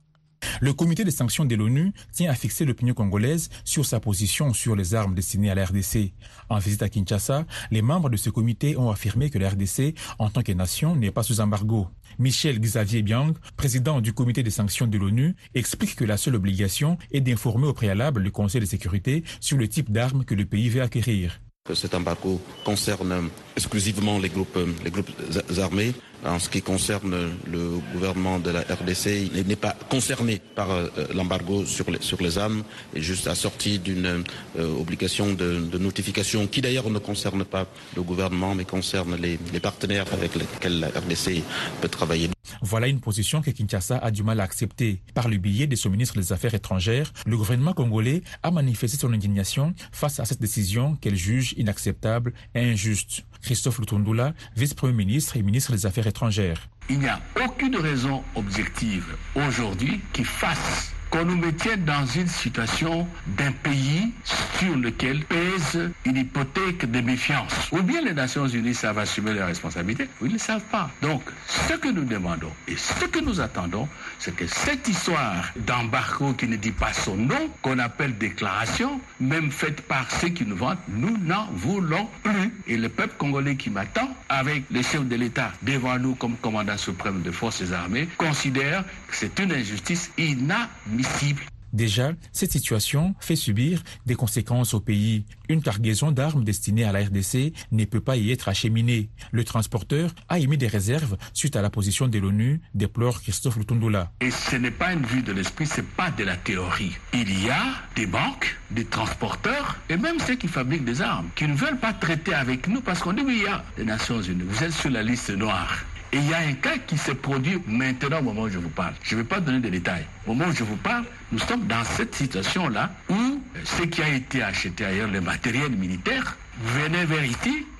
Le 0.61 0.73
comité 0.73 1.03
des 1.03 1.11
sanctions 1.11 1.45
de 1.45 1.55
l'ONU 1.55 1.93
tient 2.11 2.31
à 2.31 2.33
fixer 2.33 2.65
l'opinion 2.65 2.95
congolaise 2.95 3.49
sur 3.63 3.85
sa 3.85 3.99
position 3.99 4.53
sur 4.53 4.75
les 4.75 4.95
armes 4.95 5.13
destinées 5.13 5.51
à 5.51 5.55
la 5.55 5.65
RDC. 5.65 6.13
En 6.49 6.57
visite 6.57 6.81
à 6.81 6.89
Kinshasa, 6.89 7.45
les 7.69 7.83
membres 7.83 8.09
de 8.09 8.17
ce 8.17 8.31
comité 8.31 8.75
ont 8.75 8.89
affirmé 8.89 9.29
que 9.29 9.37
la 9.37 9.49
RDC, 9.49 9.93
en 10.17 10.29
tant 10.29 10.41
que 10.41 10.51
nation, 10.51 10.95
n'est 10.95 11.11
pas 11.11 11.23
sous 11.23 11.39
embargo. 11.39 11.87
Michel 12.17 12.59
Xavier 12.59 13.03
Biang, 13.03 13.33
président 13.57 14.01
du 14.01 14.13
comité 14.13 14.41
des 14.41 14.49
sanctions 14.49 14.87
de 14.87 14.97
l'ONU, 14.97 15.35
explique 15.53 15.95
que 15.95 16.05
la 16.05 16.17
seule 16.17 16.35
obligation 16.35 16.97
est 17.11 17.21
d'informer 17.21 17.67
au 17.67 17.73
préalable 17.73 18.21
le 18.21 18.31
Conseil 18.31 18.61
de 18.61 18.65
sécurité 18.65 19.23
sur 19.39 19.57
le 19.57 19.67
type 19.67 19.91
d'armes 19.91 20.25
que 20.25 20.33
le 20.33 20.45
pays 20.45 20.69
veut 20.69 20.81
acquérir. 20.81 21.39
Cet 21.73 21.93
embargo 21.93 22.41
concerne 22.63 23.29
exclusivement 23.55 24.19
les 24.19 24.29
groupes, 24.29 24.57
les 24.83 24.91
groupes 24.91 25.11
armés. 25.59 25.93
En 26.25 26.39
ce 26.39 26.49
qui 26.49 26.61
concerne 26.61 27.29
le 27.49 27.79
gouvernement 27.93 28.39
de 28.39 28.49
la 28.49 28.61
RDC, 28.61 29.29
il 29.35 29.47
n'est 29.47 29.55
pas 29.55 29.75
concerné 29.89 30.41
par 30.55 30.67
l'embargo 31.13 31.65
sur 31.65 31.85
les, 31.91 32.37
armes, 32.37 32.63
et 32.93 33.01
juste 33.01 33.27
assorti 33.27 33.79
d'une 33.79 34.23
obligation 34.57 35.33
de, 35.33 35.59
de, 35.59 35.77
notification 35.77 36.47
qui 36.47 36.61
d'ailleurs 36.61 36.89
ne 36.89 36.99
concerne 36.99 37.45
pas 37.45 37.67
le 37.95 38.01
gouvernement, 38.01 38.55
mais 38.55 38.65
concerne 38.65 39.15
les, 39.15 39.39
les 39.53 39.59
partenaires 39.59 40.11
avec 40.11 40.35
lesquels 40.35 40.79
la 40.79 40.87
RDC 40.87 41.43
peut 41.81 41.89
travailler. 41.89 42.29
Voilà 42.61 42.87
une 42.87 42.99
position 42.99 43.41
que 43.41 43.51
Kinshasa 43.51 43.97
a 43.97 44.11
du 44.11 44.23
mal 44.23 44.39
à 44.39 44.43
accepter. 44.43 45.01
Par 45.13 45.27
le 45.27 45.37
biais 45.37 45.67
de 45.67 45.75
son 45.75 45.89
ministre 45.89 46.15
des 46.17 46.33
Affaires 46.33 46.53
étrangères, 46.53 47.13
le 47.25 47.37
gouvernement 47.37 47.73
congolais 47.73 48.21
a 48.43 48.51
manifesté 48.51 48.97
son 48.97 49.13
indignation 49.13 49.73
face 49.91 50.19
à 50.19 50.25
cette 50.25 50.41
décision 50.41 50.95
qu'elle 50.95 51.15
juge 51.15 51.53
inacceptable 51.57 52.33
et 52.55 52.59
injuste. 52.59 53.23
Christophe 53.41 53.79
Lutundula, 53.79 54.33
vice-premier 54.55 54.93
ministre 54.93 55.37
et 55.37 55.41
ministre 55.43 55.71
des 55.71 55.85
Affaires 55.85 56.07
étrangères. 56.07 56.67
Il 56.89 56.99
n'y 56.99 57.07
a 57.07 57.19
aucune 57.45 57.75
raison 57.75 58.23
objective 58.35 59.15
aujourd'hui 59.35 59.99
qui 60.13 60.23
fasse 60.23 60.93
qu'on 61.09 61.25
nous 61.25 61.37
maintienne 61.37 61.85
dans 61.85 62.05
une 62.05 62.27
situation 62.27 63.07
d'un 63.37 63.51
pays 63.51 64.11
sur 64.59 64.75
lequel 64.75 65.23
pèse 65.25 65.91
une 66.05 66.17
hypothèque 66.17 66.89
de 66.89 67.01
méfiance. 67.01 67.53
Ou 67.71 67.81
bien 67.81 68.01
les 68.01 68.13
Nations 68.13 68.47
Unies 68.47 68.73
savent 68.73 68.99
assumer 68.99 69.33
leurs 69.33 69.47
responsabilités, 69.47 70.09
ou 70.21 70.25
ils 70.25 70.33
ne 70.33 70.37
savent 70.37 70.65
pas. 70.71 70.89
Donc, 71.01 71.21
ce 71.47 71.73
que 71.73 71.89
nous 71.89 72.03
demandons 72.05 72.51
et 72.67 72.75
ce 72.75 73.05
que 73.05 73.19
nous 73.19 73.39
attendons, 73.39 73.87
c'est 74.19 74.35
que 74.35 74.47
cette 74.47 74.87
histoire 74.87 75.51
d'embargo 75.57 76.33
qui 76.33 76.47
ne 76.47 76.55
dit 76.55 76.71
pas 76.71 76.93
son 76.93 77.15
nom, 77.15 77.49
qu'on 77.61 77.79
appelle 77.79 78.17
déclaration, 78.17 78.99
même 79.19 79.51
faite 79.51 79.81
par 79.81 80.09
ceux 80.11 80.29
qui 80.29 80.45
nous 80.45 80.55
vantent, 80.55 80.79
nous 80.87 81.17
n'en 81.17 81.47
voulons 81.53 82.07
plus. 82.23 82.53
Et 82.67 82.77
le 82.77 82.89
peuple 82.89 83.15
congolais 83.17 83.55
qui 83.55 83.69
m'attend, 83.69 84.09
avec 84.29 84.63
le 84.71 84.81
chef 84.81 85.07
de 85.07 85.15
l'État 85.15 85.51
devant 85.61 85.99
nous 85.99 86.15
comme 86.15 86.35
commandant 86.37 86.77
suprême 86.77 87.21
des 87.21 87.31
forces 87.31 87.71
armées, 87.71 88.07
considère 88.17 88.83
que 89.07 89.15
c'est 89.15 89.39
une 89.39 89.51
injustice 89.51 90.11
inadmissible. 90.17 91.41
Déjà, 91.73 92.13
cette 92.31 92.51
situation 92.51 93.15
fait 93.19 93.35
subir 93.35 93.83
des 94.05 94.15
conséquences 94.15 94.73
au 94.73 94.79
pays. 94.79 95.25
Une 95.49 95.61
cargaison 95.61 96.11
d'armes 96.11 96.43
destinée 96.43 96.83
à 96.83 96.91
la 96.91 96.99
RDC 96.99 97.53
ne 97.71 97.85
peut 97.85 98.01
pas 98.01 98.17
y 98.17 98.31
être 98.31 98.49
acheminée. 98.49 99.09
Le 99.31 99.43
transporteur 99.43 100.13
a 100.29 100.39
émis 100.39 100.57
des 100.57 100.67
réserves 100.67 101.17
suite 101.33 101.55
à 101.55 101.61
la 101.61 101.69
position 101.69 102.07
de 102.07 102.19
l'ONU, 102.19 102.61
déplore 102.73 103.21
Christophe 103.21 103.57
Lutundula. 103.57 104.11
Et 104.21 104.31
ce 104.31 104.55
n'est 104.55 104.71
pas 104.71 104.93
une 104.93 105.05
vue 105.05 105.21
de 105.21 105.31
l'esprit, 105.31 105.65
c'est 105.65 105.85
pas 105.85 106.11
de 106.11 106.23
la 106.23 106.35
théorie. 106.35 106.97
Il 107.13 107.43
y 107.43 107.49
a 107.49 107.63
des 107.95 108.05
banques, 108.05 108.57
des 108.71 108.85
transporteurs 108.85 109.77
et 109.89 109.97
même 109.97 110.19
ceux 110.19 110.35
qui 110.35 110.47
fabriquent 110.47 110.85
des 110.85 111.01
armes 111.01 111.29
qui 111.35 111.47
ne 111.47 111.55
veulent 111.55 111.79
pas 111.79 111.93
traiter 111.93 112.33
avec 112.33 112.67
nous 112.67 112.81
parce 112.81 112.99
qu'on 112.99 113.13
dit 113.13 113.23
oui, 113.25 113.37
il 113.37 113.43
y 113.43 113.47
a 113.47 113.63
les 113.77 113.85
Nations 113.85 114.21
Unies, 114.21 114.43
vous 114.47 114.63
êtes 114.63 114.73
sur 114.73 114.89
la 114.89 115.03
liste 115.03 115.29
noire. 115.29 115.85
Et 116.13 116.17
il 116.17 116.29
y 116.29 116.33
a 116.33 116.37
un 116.37 116.53
cas 116.53 116.77
qui 116.85 116.97
se 116.97 117.11
produit 117.11 117.59
maintenant 117.67 118.19
au 118.19 118.23
moment 118.23 118.41
où 118.43 118.49
je 118.49 118.57
vous 118.57 118.69
parle. 118.69 118.93
Je 119.03 119.15
ne 119.15 119.21
vais 119.21 119.27
pas 119.27 119.39
donner 119.39 119.59
de 119.59 119.69
détails. 119.69 120.05
Au 120.25 120.33
moment 120.33 120.49
où 120.49 120.55
je 120.55 120.63
vous 120.63 120.77
parle, 120.77 121.03
nous 121.31 121.39
sommes 121.39 121.67
dans 121.67 121.83
cette 121.83 122.15
situation-là 122.15 122.91
où 123.09 123.41
ce 123.63 123.83
qui 123.83 124.01
a 124.01 124.09
été 124.09 124.41
acheté 124.41 124.85
ailleurs, 124.85 125.09
le 125.09 125.21
matériel 125.21 125.71
militaire, 125.71 126.37
venait 126.59 127.05
vers 127.05 127.23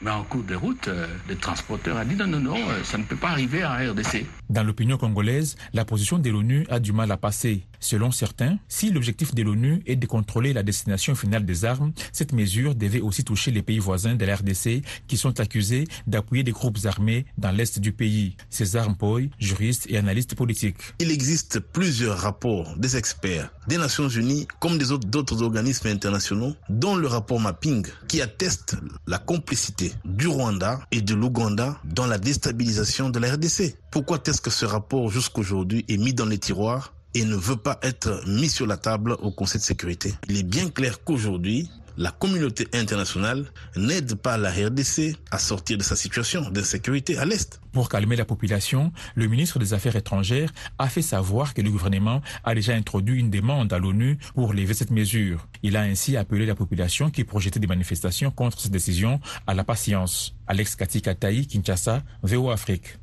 mais 0.01 0.11
en 0.11 0.23
cours 0.23 0.43
de 0.43 0.55
route, 0.55 0.87
euh, 0.87 1.07
le 1.27 1.35
transporteur 1.35 1.97
a 1.97 2.05
dit 2.05 2.15
non, 2.15 2.27
non, 2.27 2.39
non, 2.39 2.55
euh, 2.55 2.83
ça 2.83 2.97
ne 2.97 3.03
peut 3.03 3.15
pas 3.15 3.29
arriver 3.29 3.65
en 3.65 3.73
RDC. 3.73 4.25
Dans 4.49 4.63
l'opinion 4.63 4.97
congolaise, 4.97 5.55
la 5.73 5.83
position 5.83 6.19
de 6.19 6.29
l'ONU 6.29 6.65
a 6.69 6.79
du 6.79 6.93
mal 6.93 7.11
à 7.11 7.17
passer. 7.17 7.65
Selon 7.79 8.11
certains, 8.11 8.57
si 8.69 8.91
l'objectif 8.91 9.35
de 9.35 9.43
l'ONU 9.43 9.83
est 9.85 9.97
de 9.97 10.05
contrôler 10.05 10.53
la 10.53 10.63
destination 10.63 11.15
finale 11.15 11.45
des 11.45 11.65
armes, 11.65 11.91
cette 12.11 12.33
mesure 12.33 12.73
devait 12.73 13.01
aussi 13.01 13.23
toucher 13.23 13.51
les 13.51 13.61
pays 13.61 13.79
voisins 13.79 14.15
de 14.15 14.25
la 14.25 14.35
RDC 14.35 14.83
qui 15.07 15.17
sont 15.17 15.39
accusés 15.39 15.85
d'appuyer 16.07 16.43
des 16.43 16.51
groupes 16.51 16.77
armés 16.85 17.25
dans 17.37 17.51
l'est 17.51 17.79
du 17.79 17.91
pays. 17.91 18.35
César 18.49 18.89
Mpoy, 18.89 19.29
juriste 19.39 19.85
et 19.89 19.97
analyste 19.97 20.35
politique. 20.35 20.77
Il 20.99 21.11
existe 21.11 21.59
plusieurs 21.59 22.17
rapports 22.17 22.75
des 22.77 22.95
experts 22.95 23.51
des 23.67 23.77
Nations 23.77 24.07
Unies 24.07 24.47
comme 24.59 24.77
des 24.77 24.91
autres 24.91 25.07
d'autres 25.07 25.41
organismes 25.43 25.87
internationaux, 25.87 26.55
dont 26.69 26.95
le 26.95 27.07
rapport 27.07 27.39
Mapping, 27.39 27.85
qui 28.07 28.21
atteste 28.21 28.77
la 29.07 29.17
complicité 29.17 29.91
du 30.05 30.27
Rwanda 30.27 30.79
et 30.91 31.01
de 31.01 31.13
l'Ouganda 31.13 31.79
dans 31.83 32.07
la 32.07 32.17
déstabilisation 32.17 33.09
de 33.09 33.19
la 33.19 33.33
RDC. 33.33 33.75
Pourquoi 33.97 34.19
est-ce 34.27 34.41
que 34.41 34.51
ce 34.51 34.63
rapport 34.63 35.09
jusqu'aujourd'hui 35.09 35.83
est 35.89 35.97
mis 35.97 36.13
dans 36.13 36.27
les 36.27 36.37
tiroirs 36.37 36.93
et 37.15 37.25
ne 37.25 37.35
veut 37.35 37.55
pas 37.55 37.79
être 37.81 38.21
mis 38.27 38.47
sur 38.47 38.67
la 38.67 38.77
table 38.77 39.13
au 39.23 39.31
Conseil 39.31 39.59
de 39.59 39.65
sécurité? 39.65 40.13
Il 40.29 40.37
est 40.37 40.43
bien 40.43 40.69
clair 40.69 41.03
qu'aujourd'hui, 41.03 41.71
la 41.97 42.11
communauté 42.11 42.67
internationale 42.73 43.51
n'aide 43.75 44.13
pas 44.13 44.37
la 44.37 44.51
RDC 44.51 45.15
à 45.31 45.39
sortir 45.39 45.79
de 45.79 45.83
sa 45.83 45.95
situation 45.95 46.47
d'insécurité 46.51 47.17
à 47.17 47.25
l'Est. 47.25 47.59
Pour 47.71 47.89
calmer 47.89 48.15
la 48.15 48.23
population, 48.23 48.91
le 49.15 49.25
ministre 49.25 49.57
des 49.57 49.73
Affaires 49.73 49.95
étrangères 49.95 50.53
a 50.77 50.89
fait 50.89 51.01
savoir 51.01 51.55
que 51.55 51.63
le 51.63 51.71
gouvernement 51.71 52.21
a 52.43 52.53
déjà 52.53 52.75
introduit 52.75 53.19
une 53.19 53.31
demande 53.31 53.73
à 53.73 53.79
l'ONU 53.79 54.19
pour 54.35 54.53
lever 54.53 54.75
cette 54.75 54.91
mesure. 54.91 55.47
Il 55.63 55.75
a 55.75 55.81
ainsi 55.81 56.17
appelé 56.17 56.45
la 56.45 56.53
population 56.53 57.09
qui 57.09 57.23
projetait 57.23 57.59
des 57.59 57.65
manifestations 57.65 58.29
contre 58.29 58.59
cette 58.61 58.71
décision 58.71 59.19
à 59.47 59.55
la 59.55 59.63
patience. 59.63 60.35
Alex 60.45 60.75
Kati 60.75 61.01
Kataï, 61.01 61.47
Kinshasa, 61.47 62.03
VO 62.21 62.51
Afrique. 62.51 62.99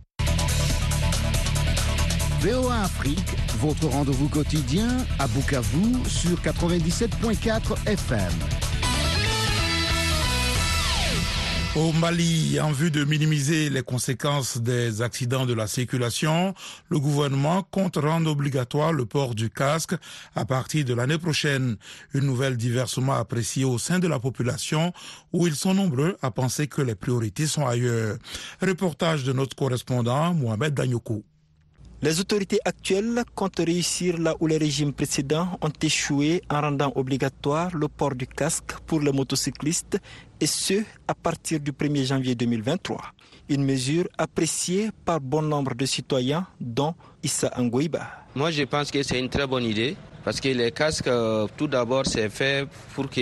VOA 2.44 2.82
Afrique, 2.82 3.36
votre 3.58 3.86
rendez-vous 3.86 4.28
quotidien 4.28 4.88
à 5.18 5.26
Bukavu 5.26 5.94
sur 6.06 6.38
97.4 6.42 7.88
FM. 7.88 8.32
Au 11.74 11.92
Mali, 11.92 12.60
en 12.60 12.70
vue 12.70 12.90
de 12.90 13.02
minimiser 13.04 13.70
les 13.70 13.82
conséquences 13.82 14.58
des 14.58 15.00
accidents 15.00 15.46
de 15.46 15.54
la 15.54 15.66
circulation, 15.66 16.52
le 16.90 17.00
gouvernement 17.00 17.62
compte 17.70 17.96
rendre 17.96 18.30
obligatoire 18.30 18.92
le 18.92 19.06
port 19.06 19.34
du 19.34 19.48
casque 19.48 19.94
à 20.36 20.44
partir 20.44 20.84
de 20.84 20.92
l'année 20.92 21.16
prochaine. 21.16 21.78
Une 22.12 22.26
nouvelle 22.26 22.58
diversement 22.58 23.14
appréciée 23.14 23.64
au 23.64 23.78
sein 23.78 24.00
de 24.00 24.06
la 24.06 24.18
population 24.18 24.92
où 25.32 25.46
ils 25.46 25.56
sont 25.56 25.72
nombreux 25.72 26.18
à 26.20 26.30
penser 26.30 26.66
que 26.66 26.82
les 26.82 26.94
priorités 26.94 27.46
sont 27.46 27.66
ailleurs. 27.66 28.18
Reportage 28.60 29.24
de 29.24 29.32
notre 29.32 29.56
correspondant 29.56 30.34
Mohamed 30.34 30.74
Danyoko. 30.74 31.24
Les 32.04 32.20
autorités 32.20 32.58
actuelles 32.66 33.22
comptent 33.34 33.62
réussir 33.64 34.18
là 34.18 34.34
où 34.38 34.46
les 34.46 34.58
régimes 34.58 34.92
précédents 34.92 35.58
ont 35.62 35.72
échoué 35.82 36.42
en 36.50 36.60
rendant 36.60 36.92
obligatoire 36.96 37.74
le 37.74 37.88
port 37.88 38.14
du 38.14 38.26
casque 38.26 38.72
pour 38.86 39.00
les 39.00 39.10
motocyclistes 39.10 39.98
et 40.38 40.44
ce 40.46 40.82
à 41.08 41.14
partir 41.14 41.60
du 41.60 41.72
1er 41.72 42.04
janvier 42.04 42.34
2023. 42.34 43.00
Une 43.48 43.64
mesure 43.64 44.04
appréciée 44.18 44.90
par 45.06 45.18
bon 45.18 45.40
nombre 45.40 45.74
de 45.74 45.86
citoyens 45.86 46.46
dont 46.60 46.94
Issa 47.22 47.50
Angouiba. 47.56 48.06
Moi 48.34 48.50
je 48.50 48.64
pense 48.64 48.90
que 48.90 49.02
c'est 49.02 49.18
une 49.18 49.30
très 49.30 49.46
bonne 49.46 49.64
idée 49.64 49.96
parce 50.26 50.40
que 50.42 50.48
les 50.48 50.72
casques 50.72 51.06
euh, 51.06 51.46
tout 51.56 51.68
d'abord 51.68 52.04
c'est 52.04 52.28
fait 52.28 52.68
pour 52.94 53.08
que 53.08 53.18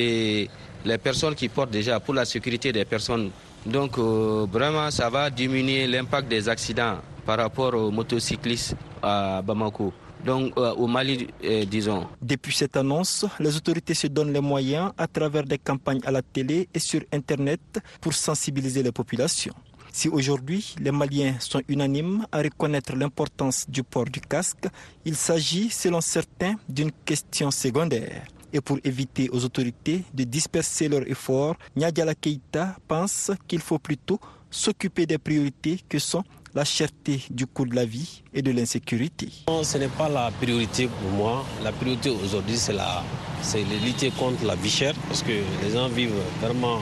les 0.85 0.99
personnes 1.01 1.37
qui 1.37 1.49
portent 1.49 1.71
déjà 1.71 2.01
pour 2.01 2.15
la 2.15 2.25
sécurité 2.25 2.73
des 2.73 2.85
personnes 2.85 3.31
donc 3.65 3.97
euh, 3.97 4.45
vraiment 4.51 4.91
ça 4.91 5.09
va 5.09 5.31
diminuer 5.31 5.87
l'impact 5.87 6.27
des 6.27 6.49
accidents 6.49 6.97
par 7.25 7.39
rapport 7.39 7.75
aux 7.75 7.91
motocyclistes 7.91 8.77
à 9.03 9.43
Bamako. 9.43 9.93
Donc 10.25 10.53
euh, 10.57 10.73
au 10.75 10.87
Mali, 10.87 11.29
euh, 11.45 11.65
disons. 11.65 12.07
Depuis 12.21 12.55
cette 12.55 12.77
annonce, 12.77 13.27
les 13.41 13.57
autorités 13.57 13.95
se 13.95 14.07
donnent 14.07 14.33
les 14.33 14.41
moyens 14.41 14.93
à 14.97 15.07
travers 15.07 15.43
des 15.45 15.59
campagnes 15.59 16.01
à 16.05 16.11
la 16.13 16.23
télé 16.23 16.69
et 16.73 16.79
sur 16.79 17.01
Internet 17.13 17.81
pour 18.01 18.13
sensibiliser 18.15 18.83
les 18.83 18.93
populations. 18.93 19.55
Si 19.93 20.09
aujourd'hui 20.09 20.75
les 20.81 20.91
Maliens 20.93 21.35
sont 21.39 21.61
unanimes 21.69 22.25
à 22.33 22.39
reconnaître 22.41 22.95
l'importance 22.97 23.67
du 23.69 23.83
port 23.83 24.07
du 24.07 24.21
casque, 24.21 24.67
il 25.05 25.17
s'agit, 25.17 25.69
selon 25.69 26.01
certains, 26.01 26.55
d'une 26.67 26.91
question 27.05 27.51
secondaire. 27.51 28.23
Et 28.55 28.61
pour 28.63 28.79
éviter 28.85 29.29
aux 29.31 29.45
autorités 29.45 30.05
de 30.15 30.25
disperser 30.25 30.89
leurs 30.89 31.07
efforts, 31.11 31.57
Nyadiala 31.77 32.15
Keita 32.15 32.77
pense 32.89 33.33
qu'il 33.47 33.61
faut 33.61 33.79
plutôt 33.79 34.19
s'occuper 34.51 35.05
des 35.05 35.19
priorités 35.19 35.81
que 35.89 35.99
sont 35.99 36.23
la 36.55 36.65
cherté 36.65 37.23
du 37.31 37.47
coût 37.47 37.65
de 37.65 37.75
la 37.75 37.85
vie 37.85 38.23
et 38.35 38.43
de 38.43 38.51
l'insécurité. 38.51 39.29
Ce 39.63 39.79
n'est 39.79 39.89
pas 39.89 40.09
la 40.09 40.31
priorité 40.31 40.87
pour 40.87 41.11
moi. 41.11 41.45
La 41.63 41.73
priorité 41.73 42.11
aujourd'hui, 42.11 42.57
c'est 42.57 42.75
la, 42.75 43.03
c'est 43.41 43.65
lutter 43.85 44.11
contre 44.11 44.45
la 44.45 44.55
vie 44.55 44.71
chère 44.71 44.95
parce 45.09 45.23
que 45.23 45.33
les 45.33 45.71
gens 45.73 45.89
vivent 45.89 46.13
vraiment 46.41 46.79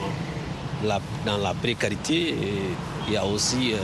dans 1.25 1.37
la 1.37 1.53
précarité. 1.53 2.35
Il 3.07 3.13
y 3.13 3.17
a 3.17 3.25
aussi 3.25 3.73
euh, 3.73 3.77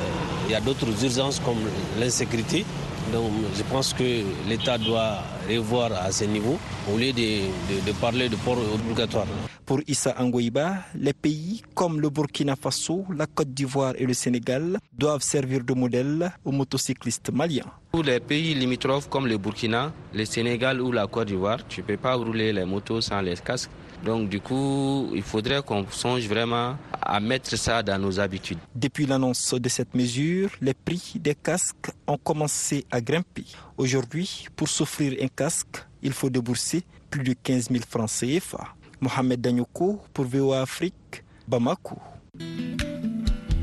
il 0.47 0.51
y 0.51 0.55
a 0.55 0.61
d'autres 0.61 0.87
urgences 1.03 1.39
comme 1.39 1.57
l'insécurité. 1.99 2.65
Donc 3.13 3.31
je 3.55 3.63
pense 3.63 3.93
que 3.93 4.23
l'État 4.49 4.77
doit 4.77 5.23
revoir 5.49 5.91
à 5.93 6.11
ce 6.11 6.25
niveau 6.25 6.57
au 6.93 6.97
lieu 6.97 7.13
de, 7.13 7.91
parler 8.01 8.27
de 8.29 8.35
port 8.35 8.57
obligatoire. 8.73 9.25
Pour 9.65 9.79
Issa 9.87 10.15
Angoïba, 10.17 10.75
les 10.95 11.13
pays 11.13 11.61
comme 11.73 11.99
le 11.99 12.09
Burkina 12.09 12.55
Faso, 12.55 13.05
la 13.13 13.25
Côte 13.25 13.49
d'Ivoire 13.53 13.93
et 13.97 14.05
le 14.05 14.13
Sénégal 14.13 14.77
doivent 14.97 15.21
servir 15.21 15.63
de 15.63 15.73
modèle 15.73 16.31
aux 16.45 16.51
motocyclistes 16.51 17.31
maliens. 17.31 17.65
Pour 17.91 18.03
les 18.03 18.19
pays 18.19 18.53
limitrophes 18.53 19.09
comme 19.09 19.27
le 19.27 19.37
Burkina, 19.37 19.91
le 20.13 20.25
Sénégal 20.25 20.81
ou 20.81 20.91
la 20.91 21.07
Côte 21.07 21.27
d'Ivoire, 21.27 21.65
tu 21.67 21.81
ne 21.81 21.85
peux 21.85 21.97
pas 21.97 22.15
rouler 22.15 22.53
les 22.53 22.65
motos 22.65 23.01
sans 23.01 23.21
les 23.21 23.35
casques. 23.35 23.71
Donc 24.03 24.29
du 24.29 24.39
coup, 24.39 25.09
il 25.13 25.23
faudrait 25.23 25.61
qu'on 25.61 25.85
songe 25.89 26.27
vraiment 26.27 26.77
à 27.01 27.19
mettre 27.19 27.55
ça 27.57 27.81
dans 27.83 27.99
nos 27.99 28.19
habitudes. 28.19 28.59
Depuis 28.75 29.05
l'annonce 29.05 29.53
de 29.53 29.69
cette 29.69 29.93
mesure, 29.95 30.49
les 30.61 30.73
prix 30.73 31.13
des 31.15 31.35
casques 31.35 31.91
ont 32.05 32.17
commencé 32.17 32.85
à 32.91 33.01
grimper. 33.01 33.45
Aujourd'hui, 33.77 34.47
pour 34.55 34.67
s'offrir 34.67 35.13
un 35.21 35.27
casque, 35.27 35.85
il 36.01 36.13
faut 36.13 36.29
débourser 36.29 36.83
plus 37.09 37.23
de 37.23 37.33
15 37.33 37.69
000 37.69 37.83
francs 37.89 38.09
CFA. 38.09 38.75
Mohamed 38.99 39.41
Danyoko 39.41 40.01
pour 40.13 40.25
VOA 40.25 40.61
Afrique, 40.61 41.23
Bamako. 41.47 41.97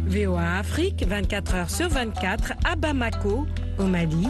VOA 0.07 0.59
Afrique, 0.59 1.05
24 1.07 1.55
heures 1.55 1.71
sur 1.71 1.89
24 1.89 2.53
à 2.65 2.77
Bamako, 2.77 3.47
au 3.79 3.85
Mali, 3.85 4.29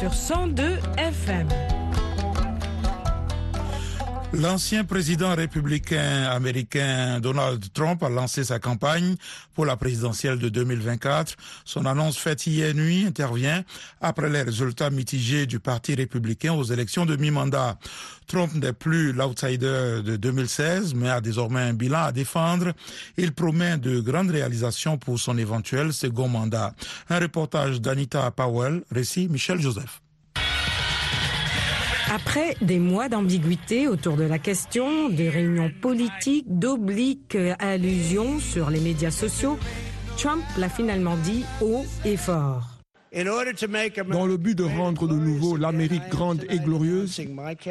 sur 0.00 0.12
102 0.14 0.78
FM. 0.96 1.48
L'ancien 4.34 4.84
président 4.84 5.34
républicain 5.34 6.24
américain 6.30 7.20
Donald 7.20 7.62
Trump 7.74 8.02
a 8.02 8.08
lancé 8.08 8.44
sa 8.44 8.58
campagne 8.58 9.16
pour 9.54 9.66
la 9.66 9.76
présidentielle 9.76 10.38
de 10.38 10.48
2024. 10.48 11.36
Son 11.66 11.84
annonce 11.84 12.16
faite 12.16 12.46
hier 12.46 12.74
nuit 12.74 13.04
intervient 13.04 13.62
après 14.00 14.30
les 14.30 14.40
résultats 14.40 14.88
mitigés 14.88 15.44
du 15.44 15.60
Parti 15.60 15.94
républicain 15.94 16.54
aux 16.54 16.64
élections 16.64 17.04
de 17.04 17.16
mi-mandat. 17.16 17.78
Trump 18.26 18.54
n'est 18.54 18.72
plus 18.72 19.12
l'outsider 19.12 20.00
de 20.02 20.16
2016, 20.16 20.94
mais 20.94 21.10
a 21.10 21.20
désormais 21.20 21.60
un 21.60 21.74
bilan 21.74 22.04
à 22.04 22.12
défendre. 22.12 22.72
Il 23.18 23.32
promet 23.32 23.76
de 23.76 24.00
grandes 24.00 24.30
réalisations 24.30 24.96
pour 24.96 25.18
son 25.20 25.36
éventuel 25.36 25.92
second 25.92 26.28
mandat. 26.28 26.74
Un 27.10 27.18
reportage 27.18 27.82
d'Anita 27.82 28.30
Powell, 28.30 28.82
récit 28.90 29.28
Michel 29.28 29.60
Joseph. 29.60 30.00
Après 32.14 32.56
des 32.60 32.78
mois 32.78 33.08
d'ambiguïté 33.08 33.88
autour 33.88 34.18
de 34.18 34.24
la 34.24 34.38
question, 34.38 35.08
de 35.08 35.24
réunions 35.24 35.72
politiques, 35.80 36.44
d'obliques 36.46 37.38
allusions 37.58 38.38
sur 38.38 38.68
les 38.68 38.80
médias 38.80 39.10
sociaux, 39.10 39.58
Trump 40.18 40.42
l'a 40.58 40.68
finalement 40.68 41.16
dit 41.16 41.42
haut 41.62 41.86
et 42.04 42.18
fort. 42.18 42.68
Dans 43.14 44.26
le 44.26 44.36
but 44.36 44.58
de 44.58 44.64
rendre 44.64 45.08
de 45.08 45.14
nouveau 45.14 45.56
l'Amérique 45.56 46.06
grande 46.10 46.44
et 46.50 46.58
glorieuse, 46.58 47.18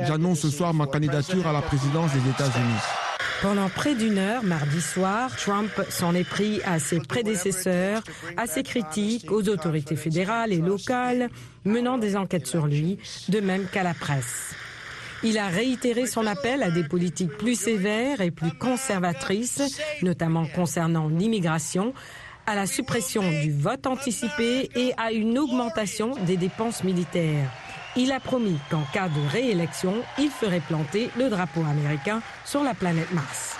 j'annonce 0.07 0.39
ce 0.39 0.49
soir 0.49 0.73
ma 0.73 0.87
candidature 0.87 1.45
à 1.45 1.53
la 1.53 1.61
présidence 1.61 2.11
des 2.11 2.27
États-Unis. 2.31 3.10
Pendant 3.41 3.69
près 3.69 3.95
d'une 3.95 4.19
heure, 4.19 4.43
mardi 4.43 4.79
soir, 4.79 5.35
Trump 5.35 5.71
s'en 5.89 6.13
est 6.13 6.27
pris 6.27 6.61
à 6.63 6.77
ses 6.77 6.99
prédécesseurs, 6.99 8.03
à 8.37 8.45
ses 8.45 8.61
critiques, 8.61 9.31
aux 9.31 9.49
autorités 9.49 9.95
fédérales 9.95 10.53
et 10.53 10.59
locales, 10.59 11.29
menant 11.65 11.97
des 11.97 12.15
enquêtes 12.15 12.45
sur 12.45 12.67
lui, 12.67 12.99
de 13.29 13.39
même 13.39 13.65
qu'à 13.65 13.81
la 13.81 13.95
presse. 13.95 14.53
Il 15.23 15.39
a 15.39 15.47
réitéré 15.47 16.05
son 16.05 16.27
appel 16.27 16.61
à 16.61 16.69
des 16.69 16.83
politiques 16.83 17.35
plus 17.37 17.59
sévères 17.59 18.21
et 18.21 18.29
plus 18.29 18.51
conservatrices, 18.51 19.63
notamment 20.03 20.45
concernant 20.45 21.07
l'immigration, 21.07 21.95
à 22.45 22.55
la 22.55 22.67
suppression 22.67 23.23
du 23.41 23.51
vote 23.51 23.87
anticipé 23.87 24.69
et 24.75 24.93
à 24.97 25.11
une 25.11 25.39
augmentation 25.39 26.13
des 26.25 26.37
dépenses 26.37 26.83
militaires. 26.83 27.49
Il 27.97 28.13
a 28.13 28.21
promis 28.21 28.57
qu'en 28.69 28.83
cas 28.93 29.09
de 29.09 29.19
réélection, 29.31 29.95
il 30.17 30.29
ferait 30.29 30.61
planter 30.61 31.09
le 31.17 31.29
drapeau 31.29 31.61
américain 31.69 32.21
sur 32.45 32.63
la 32.63 32.73
planète 32.73 33.11
Mars. 33.11 33.57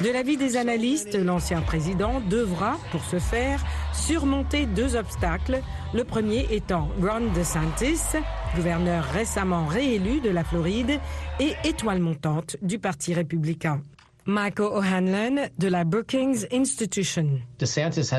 De 0.00 0.10
l'avis 0.10 0.38
des 0.38 0.56
analystes, 0.56 1.16
l'ancien 1.16 1.60
président 1.60 2.20
devra, 2.30 2.78
pour 2.92 3.04
ce 3.04 3.18
faire, 3.18 3.62
surmonter 3.92 4.64
deux 4.64 4.96
obstacles. 4.96 5.60
Le 5.92 6.04
premier 6.04 6.46
étant 6.50 6.88
Ron 7.02 7.30
DeSantis, 7.34 8.16
gouverneur 8.54 9.04
récemment 9.04 9.66
réélu 9.66 10.20
de 10.20 10.30
la 10.30 10.44
Floride 10.44 10.98
et 11.38 11.52
étoile 11.64 12.00
montante 12.00 12.56
du 12.62 12.78
Parti 12.78 13.12
républicain. 13.12 13.82
Michael 14.28 14.66
O'Hanlon 14.66 15.48
de 15.56 15.68
la 15.68 15.84
Brookings 15.84 16.44
Institution. 16.52 17.40
DeSantis 17.58 18.12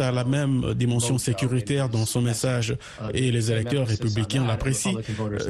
a 0.00 0.12
la 0.12 0.22
même 0.22 0.74
dimension 0.74 1.18
sécuritaire 1.18 1.88
dans 1.88 2.06
son 2.06 2.22
message 2.22 2.76
et 3.12 3.32
les 3.32 3.50
électeurs 3.50 3.88
républicains 3.88 4.46
l'apprécient, 4.46 4.94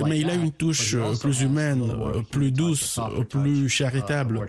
mais 0.07 0.20
il 0.20 0.31
a 0.31 0.35
une 0.35 0.53
touche 0.53 0.96
plus 1.20 1.42
humaine, 1.42 1.92
plus 2.31 2.50
douce, 2.50 2.98
plus 3.29 3.68
charitable. 3.68 4.46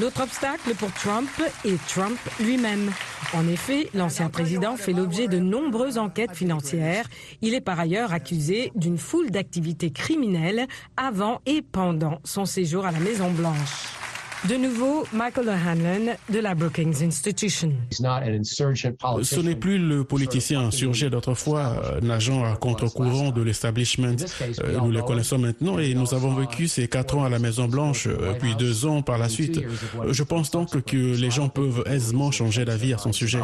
L'autre 0.00 0.22
obstacle 0.22 0.74
pour 0.74 0.90
Trump 0.92 1.28
est 1.66 1.86
Trump 1.86 2.18
lui-même. 2.40 2.90
En 3.34 3.46
effet, 3.46 3.90
l'ancien 3.92 4.30
président 4.30 4.76
fait 4.78 4.94
l'objet 4.94 5.28
de 5.28 5.38
nombreuses 5.38 5.98
enquêtes 5.98 6.34
financières. 6.34 7.06
Il 7.42 7.52
est 7.52 7.60
par 7.60 7.78
ailleurs 7.78 8.14
accusé 8.14 8.72
d'une 8.74 8.96
foule 8.96 9.30
d'activités 9.30 9.90
criminelles 9.90 10.66
avant 10.96 11.42
et 11.44 11.60
pendant 11.60 12.20
son 12.24 12.46
séjour 12.46 12.86
à 12.86 12.92
la 12.92 13.00
Maison-Blanche. 13.00 14.01
De 14.48 14.56
nouveau, 14.56 15.06
Michael 15.12 15.48
O'Hanlon 15.50 16.16
de 16.28 16.38
la 16.40 16.56
Brookings 16.56 17.04
Institution. 17.04 17.72
Ce 17.92 19.40
n'est 19.40 19.54
plus 19.54 19.78
le 19.78 20.02
politicien 20.02 20.62
insurgé 20.62 21.10
d'autrefois, 21.10 21.80
un 22.02 22.10
agent 22.10 22.42
à 22.42 22.56
contre-courant 22.56 23.30
de 23.30 23.40
l'establishment. 23.40 24.16
Euh, 24.64 24.80
nous 24.80 24.90
le 24.90 25.00
connaissons 25.02 25.38
maintenant 25.38 25.78
et 25.78 25.94
nous 25.94 26.12
avons 26.12 26.34
vécu 26.34 26.66
ces 26.66 26.88
quatre 26.88 27.16
ans 27.16 27.24
à 27.24 27.28
la 27.28 27.38
Maison-Blanche, 27.38 28.08
euh, 28.08 28.32
puis 28.36 28.56
deux 28.56 28.84
ans 28.84 29.02
par 29.02 29.16
la 29.16 29.28
suite. 29.28 29.60
Je 30.08 30.22
pense 30.24 30.50
donc 30.50 30.82
que 30.82 30.96
les 30.96 31.30
gens 31.30 31.48
peuvent 31.48 31.84
aisément 31.86 32.32
changer 32.32 32.64
d'avis 32.64 32.94
à 32.94 32.98
son 32.98 33.12
sujet. 33.12 33.38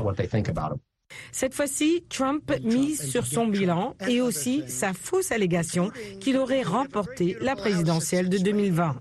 Cette 1.30 1.54
fois-ci, 1.54 2.04
Trump 2.08 2.52
mise 2.64 3.08
sur 3.08 3.24
son 3.24 3.46
bilan 3.46 3.94
et 4.08 4.20
aussi 4.20 4.64
sa 4.66 4.92
fausse 4.92 5.30
allégation 5.30 5.92
qu'il 6.20 6.36
aurait 6.36 6.62
remporté 6.62 7.36
la 7.40 7.54
présidentielle 7.54 8.28
de 8.28 8.38
2020. 8.38 8.96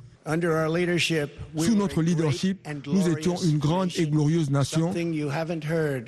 Sous 1.58 1.76
notre 1.76 2.02
leadership, 2.02 2.68
nous 2.86 3.08
étions 3.10 3.36
une 3.38 3.58
grande 3.58 3.92
et 3.96 4.08
glorieuse 4.08 4.50
nation, 4.50 4.94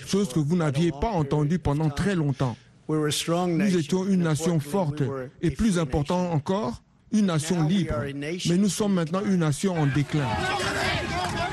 chose 0.06 0.30
que 0.30 0.40
vous 0.40 0.58
n'aviez 0.58 0.92
pas 0.92 1.10
entendue 1.10 1.60
pendant 1.60 1.90
très 1.90 2.16
longtemps. 2.16 2.58
Nous 2.90 3.78
étions 3.78 4.06
une 4.06 4.24
nation 4.24 4.60
forte 4.60 5.04
et 5.42 5.52
plus 5.52 5.80
important 5.80 6.32
encore, 6.32 6.82
une 7.12 7.28
nation 7.28 7.64
libre. 7.68 7.96
Mais 8.14 8.58
nous 8.58 8.70
sommes 8.70 8.94
maintenant 8.94 9.22
une 9.24 9.38
nation 9.38 9.80
en 9.80 9.86
déclin. 9.86 10.28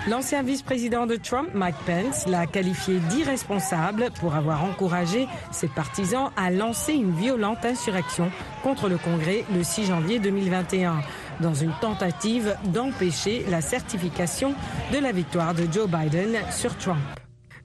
L'ancien 0.08 0.44
vice-président 0.44 1.04
de 1.04 1.16
Trump, 1.16 1.48
Mike 1.52 1.74
Pence, 1.84 2.28
l'a 2.28 2.46
qualifié 2.46 3.00
d'irresponsable 3.10 4.10
pour 4.20 4.36
avoir 4.36 4.62
encouragé 4.62 5.26
ses 5.50 5.66
partisans 5.66 6.30
à 6.36 6.52
lancer 6.52 6.92
une 6.92 7.12
violente 7.12 7.64
insurrection 7.64 8.30
contre 8.62 8.88
le 8.88 8.98
Congrès 8.98 9.44
le 9.52 9.64
6 9.64 9.86
janvier 9.86 10.20
2021 10.20 11.00
dans 11.40 11.54
une 11.54 11.72
tentative 11.80 12.56
d'empêcher 12.72 13.44
la 13.50 13.60
certification 13.60 14.54
de 14.92 14.98
la 14.98 15.12
victoire 15.12 15.54
de 15.54 15.66
Joe 15.70 15.88
Biden 15.88 16.36
sur 16.50 16.76
Trump. 16.76 16.98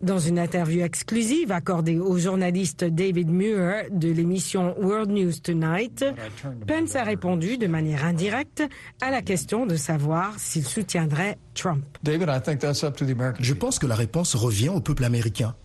Dans 0.01 0.17
une 0.17 0.39
interview 0.39 0.83
exclusive 0.83 1.51
accordée 1.51 1.99
au 1.99 2.17
journaliste 2.17 2.83
David 2.83 3.29
Muir 3.29 3.83
de 3.91 4.09
l'émission 4.09 4.75
World 4.81 5.11
News 5.11 5.33
Tonight, 5.43 6.03
Pence 6.65 6.95
a 6.95 7.03
répondu 7.03 7.59
de 7.59 7.67
manière 7.67 8.03
indirecte 8.03 8.63
à 8.99 9.11
la 9.11 9.21
question 9.21 9.67
de 9.67 9.75
savoir 9.75 10.39
s'il 10.39 10.63
soutiendrait 10.63 11.37
Trump. 11.53 11.83
Je 12.03 13.53
pense 13.53 13.77
que 13.77 13.85
la 13.85 13.95
réponse 13.95 14.33
revient 14.33 14.69
au 14.69 14.79
peuple 14.79 15.03
américain. 15.03 15.55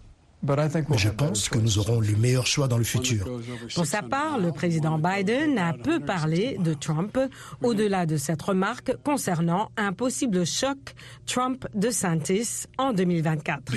Mais 0.89 0.99
je 0.99 1.09
pense 1.09 1.49
que 1.49 1.59
nous 1.59 1.79
aurons 1.79 2.01
le 2.01 2.17
meilleur 2.17 2.47
choix 2.47 2.69
dans 2.69 2.79
le 2.79 2.85
futur. 2.85 3.27
Pour 3.75 3.87
sa 3.87 4.03
part, 4.03 4.39
le 4.39 4.53
président 4.53 4.99
Biden 4.99 5.59
a 5.59 5.73
peu 5.73 6.01
parlé 6.01 6.57
de 6.61 6.75
Trump, 6.75 7.19
au-delà 7.63 8.07
de 8.07 8.17
cette 8.17 8.43
remarque 8.43 8.93
concernant 9.05 9.71
un 9.77 9.93
possible 9.93 10.45
choc 10.47 10.79
Trump-de 11.27 11.91
Santis 11.91 12.65
en 12.79 12.93
2024. 12.93 13.73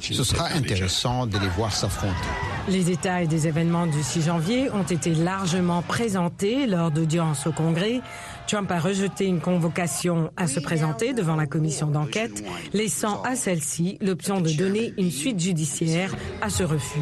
Ce 0.00 0.24
sera 0.24 0.48
intéressant 0.48 1.26
de 1.26 1.38
les 1.38 1.48
voir 1.48 1.72
s'affronter. 1.72 2.49
Les 2.68 2.84
détails 2.84 3.26
des 3.26 3.48
événements 3.48 3.86
du 3.86 4.02
6 4.02 4.22
janvier 4.22 4.70
ont 4.70 4.82
été 4.82 5.14
largement 5.14 5.82
présentés 5.82 6.66
lors 6.66 6.90
d'audiences 6.90 7.46
au 7.46 7.52
Congrès. 7.52 8.00
Trump 8.46 8.70
a 8.70 8.78
rejeté 8.78 9.26
une 9.26 9.40
convocation 9.40 10.30
à 10.36 10.46
se 10.46 10.60
présenter 10.60 11.12
devant 11.12 11.36
la 11.36 11.46
commission 11.46 11.88
d'enquête, 11.88 12.44
laissant 12.72 13.22
à 13.22 13.34
celle-ci 13.34 13.98
l'option 14.00 14.40
de 14.40 14.50
donner 14.50 14.92
une 14.98 15.10
suite 15.10 15.40
judiciaire 15.40 16.14
à 16.42 16.50
ce 16.50 16.62
refus. 16.62 17.00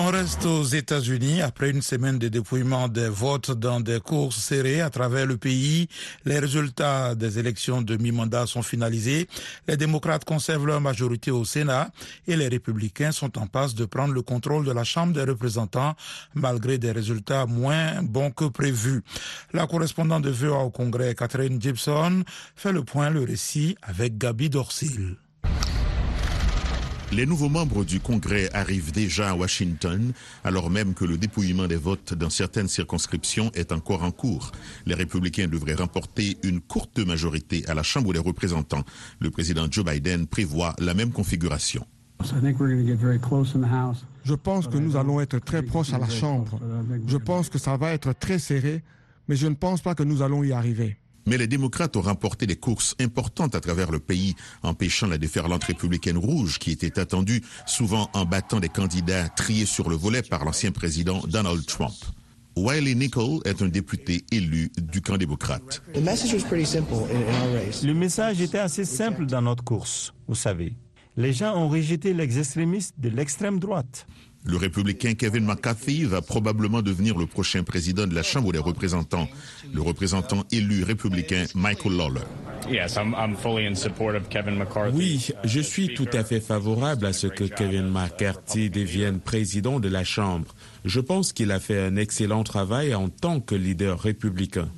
On 0.00 0.12
reste 0.12 0.46
aux 0.46 0.62
États-Unis 0.62 1.42
après 1.42 1.70
une 1.70 1.82
semaine 1.82 2.20
de 2.20 2.28
dépouillement 2.28 2.86
des 2.86 3.08
votes 3.08 3.50
dans 3.50 3.80
des 3.80 3.98
courses 3.98 4.36
serrées 4.36 4.80
à 4.80 4.90
travers 4.90 5.26
le 5.26 5.36
pays. 5.36 5.88
Les 6.24 6.38
résultats 6.38 7.16
des 7.16 7.40
élections 7.40 7.82
de 7.82 7.96
mi-mandat 7.96 8.46
sont 8.46 8.62
finalisés. 8.62 9.26
Les 9.66 9.76
démocrates 9.76 10.24
conservent 10.24 10.68
leur 10.68 10.80
majorité 10.80 11.32
au 11.32 11.44
Sénat 11.44 11.90
et 12.28 12.36
les 12.36 12.46
républicains 12.46 13.10
sont 13.10 13.36
en 13.40 13.48
passe 13.48 13.74
de 13.74 13.86
prendre 13.86 14.14
le 14.14 14.22
contrôle 14.22 14.64
de 14.64 14.70
la 14.70 14.84
Chambre 14.84 15.14
des 15.14 15.24
représentants 15.24 15.96
malgré 16.32 16.78
des 16.78 16.92
résultats 16.92 17.46
moins 17.46 18.00
bons 18.00 18.30
que 18.30 18.44
prévus. 18.44 19.02
La 19.52 19.66
correspondante 19.66 20.22
de 20.22 20.30
VOA 20.30 20.62
au 20.62 20.70
Congrès, 20.70 21.16
Catherine 21.16 21.60
Gibson, 21.60 22.22
fait 22.54 22.72
le 22.72 22.84
point, 22.84 23.10
le 23.10 23.24
récit 23.24 23.76
avec 23.82 24.16
Gabi 24.16 24.48
Dorsil. 24.48 25.16
Les 27.10 27.24
nouveaux 27.24 27.48
membres 27.48 27.84
du 27.84 28.00
Congrès 28.00 28.50
arrivent 28.52 28.92
déjà 28.92 29.30
à 29.30 29.34
Washington, 29.34 30.12
alors 30.44 30.68
même 30.68 30.92
que 30.92 31.06
le 31.06 31.16
dépouillement 31.16 31.66
des 31.66 31.76
votes 31.76 32.12
dans 32.12 32.28
certaines 32.28 32.68
circonscriptions 32.68 33.50
est 33.54 33.72
encore 33.72 34.02
en 34.02 34.10
cours. 34.10 34.52
Les 34.84 34.94
républicains 34.94 35.48
devraient 35.48 35.74
remporter 35.74 36.36
une 36.42 36.60
courte 36.60 36.98
majorité 36.98 37.64
à 37.66 37.72
la 37.72 37.82
Chambre 37.82 38.12
des 38.12 38.18
représentants. 38.18 38.84
Le 39.20 39.30
président 39.30 39.66
Joe 39.70 39.86
Biden 39.86 40.26
prévoit 40.26 40.76
la 40.78 40.92
même 40.92 41.10
configuration. 41.10 41.86
Je 44.24 44.34
pense 44.34 44.68
que 44.68 44.76
nous 44.76 44.96
allons 44.96 45.20
être 45.20 45.38
très 45.38 45.62
proches 45.62 45.94
à 45.94 45.98
la 45.98 46.10
Chambre. 46.10 46.60
Je 47.06 47.16
pense 47.16 47.48
que 47.48 47.58
ça 47.58 47.78
va 47.78 47.92
être 47.92 48.12
très 48.12 48.38
serré, 48.38 48.82
mais 49.28 49.36
je 49.36 49.46
ne 49.46 49.54
pense 49.54 49.80
pas 49.80 49.94
que 49.94 50.02
nous 50.02 50.20
allons 50.20 50.44
y 50.44 50.52
arriver. 50.52 50.98
Mais 51.26 51.36
les 51.36 51.46
démocrates 51.46 51.96
ont 51.96 52.00
remporté 52.00 52.46
des 52.46 52.56
courses 52.56 52.94
importantes 53.00 53.54
à 53.54 53.60
travers 53.60 53.90
le 53.90 53.98
pays, 53.98 54.34
empêchant 54.62 55.06
la 55.06 55.18
déferlante 55.18 55.64
républicaine 55.64 56.16
rouge 56.16 56.58
qui 56.58 56.70
était 56.70 56.98
attendue, 56.98 57.42
souvent 57.66 58.10
en 58.14 58.24
battant 58.24 58.60
des 58.60 58.68
candidats 58.68 59.28
triés 59.28 59.66
sur 59.66 59.90
le 59.90 59.96
volet 59.96 60.22
par 60.22 60.44
l'ancien 60.44 60.70
président 60.72 61.20
Donald 61.26 61.64
Trump. 61.66 61.94
Wiley 62.56 62.94
Nickel 62.94 63.38
est 63.44 63.62
un 63.62 63.68
député 63.68 64.24
élu 64.32 64.70
du 64.76 65.00
camp 65.00 65.16
démocrate. 65.16 65.80
Le 65.94 67.92
message 67.92 68.40
était 68.40 68.58
assez 68.58 68.84
simple 68.84 69.26
dans 69.26 69.42
notre 69.42 69.62
course, 69.62 70.12
vous 70.26 70.34
savez. 70.34 70.74
Les 71.16 71.32
gens 71.32 71.56
ont 71.56 71.68
rejeté 71.68 72.14
les 72.14 72.38
extrémistes 72.38 72.94
de 72.98 73.08
l'extrême 73.08 73.58
droite. 73.58 74.06
Le 74.44 74.56
républicain 74.56 75.14
Kevin 75.14 75.44
McCarthy 75.44 76.04
va 76.04 76.22
probablement 76.22 76.80
devenir 76.80 77.18
le 77.18 77.26
prochain 77.26 77.62
président 77.64 78.06
de 78.06 78.14
la 78.14 78.22
Chambre 78.22 78.52
des 78.52 78.58
représentants, 78.58 79.28
le 79.72 79.82
représentant 79.82 80.44
élu 80.50 80.84
républicain 80.84 81.44
Michael 81.54 81.96
Lawler. 81.96 82.20
Oui, 84.94 85.28
je 85.44 85.60
suis 85.60 85.94
tout 85.94 86.08
à 86.12 86.24
fait 86.24 86.40
favorable 86.40 87.06
à 87.06 87.12
ce 87.12 87.26
que 87.26 87.44
Kevin 87.44 87.88
McCarthy 87.88 88.70
devienne 88.70 89.20
président 89.20 89.80
de 89.80 89.88
la 89.88 90.04
Chambre. 90.04 90.54
Je 90.84 91.00
pense 91.00 91.32
qu'il 91.32 91.52
a 91.52 91.60
fait 91.60 91.80
un 91.80 91.96
excellent 91.96 92.44
travail 92.44 92.94
en 92.94 93.08
tant 93.08 93.40
que 93.40 93.54
leader 93.54 94.00
républicain. 94.00 94.68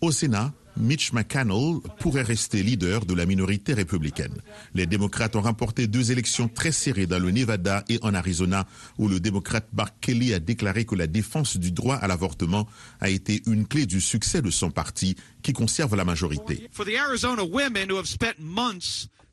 Au 0.00 0.10
Sénat, 0.12 0.52
Mitch 0.80 1.12
McConnell 1.12 1.80
pourrait 1.98 2.22
rester 2.22 2.62
leader 2.62 3.04
de 3.04 3.14
la 3.14 3.26
minorité 3.26 3.74
républicaine. 3.74 4.36
Les 4.74 4.86
démocrates 4.86 5.36
ont 5.36 5.42
remporté 5.42 5.86
deux 5.86 6.10
élections 6.10 6.48
très 6.48 6.72
serrées 6.72 7.06
dans 7.06 7.18
le 7.18 7.30
Nevada 7.30 7.84
et 7.88 7.98
en 8.02 8.14
Arizona, 8.14 8.66
où 8.98 9.08
le 9.08 9.20
démocrate 9.20 9.68
Mark 9.72 9.94
Kelly 10.00 10.34
a 10.34 10.40
déclaré 10.40 10.84
que 10.84 10.94
la 10.94 11.06
défense 11.06 11.56
du 11.56 11.72
droit 11.72 11.96
à 11.96 12.08
l'avortement 12.08 12.66
a 13.00 13.10
été 13.10 13.42
une 13.46 13.66
clé 13.66 13.86
du 13.86 14.00
succès 14.00 14.42
de 14.42 14.50
son 14.50 14.70
parti, 14.70 15.16
qui 15.42 15.52
conserve 15.52 15.96
la 15.96 16.04
majorité. 16.04 16.68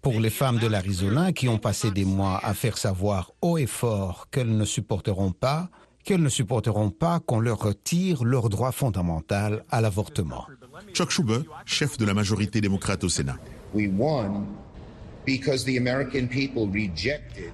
Pour 0.01 0.19
les 0.19 0.29
femmes 0.29 0.59
de 0.59 0.67
l'Arizona 0.67 1.33
qui 1.33 1.49
ont 1.49 1.57
passé 1.57 1.91
des 1.91 2.05
mois 2.05 2.39
à 2.43 2.53
faire 2.53 2.77
savoir 2.77 3.31
haut 3.41 3.57
et 3.57 3.65
fort 3.65 4.27
qu'elles 4.31 4.55
ne 4.55 4.65
supporteront 4.65 5.31
pas, 5.31 5.69
qu'elles 6.03 6.23
ne 6.23 6.29
supporteront 6.29 6.89
pas 6.89 7.19
qu'on 7.19 7.41
leur 7.41 7.59
retire 7.59 8.23
leur 8.23 8.47
droit 8.47 8.71
fondamental 8.71 9.65
à 9.69 9.81
l'avortement. 9.81 10.47
Chuck 10.93 11.11
Schumer, 11.11 11.41
chef 11.65 11.97
de 11.97 12.05
la 12.05 12.13
majorité 12.13 12.61
démocrate 12.61 13.03
au 13.03 13.09
Sénat. 13.09 13.37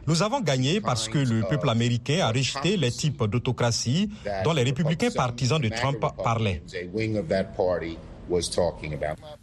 Nous 0.07 0.21
avons 0.21 0.41
gagné 0.41 0.79
parce 0.81 1.09
que 1.09 1.17
le 1.17 1.41
peuple 1.41 1.69
américain 1.69 2.19
a 2.21 2.31
rejeté 2.31 2.77
les 2.77 2.91
types 2.91 3.23
d'autocratie 3.23 4.09
dont 4.43 4.53
les 4.53 4.63
républicains 4.63 5.09
partisans 5.11 5.59
de 5.59 5.69
Trump 5.69 5.97
parlaient. 6.23 6.61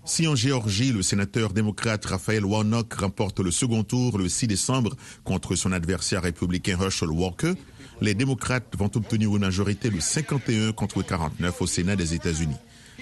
Si 0.04 0.26
en 0.26 0.34
Géorgie, 0.34 0.92
le 0.92 1.02
sénateur 1.02 1.52
démocrate 1.52 2.04
Raphaël 2.06 2.44
Warnock 2.44 2.94
remporte 2.94 3.40
le 3.40 3.50
second 3.50 3.82
tour 3.82 4.16
le 4.16 4.28
6 4.28 4.46
décembre 4.46 4.96
contre 5.24 5.54
son 5.54 5.72
adversaire 5.72 6.22
républicain 6.22 6.78
Herschel 6.80 7.10
Walker, 7.10 7.54
les 8.00 8.14
démocrates 8.14 8.74
vont 8.78 8.90
obtenir 8.94 9.34
une 9.36 9.42
majorité 9.42 9.90
de 9.90 10.00
51 10.00 10.72
contre 10.72 11.02
49 11.02 11.60
au 11.60 11.66
Sénat 11.66 11.96
des 11.96 12.14
États-Unis. 12.14 12.56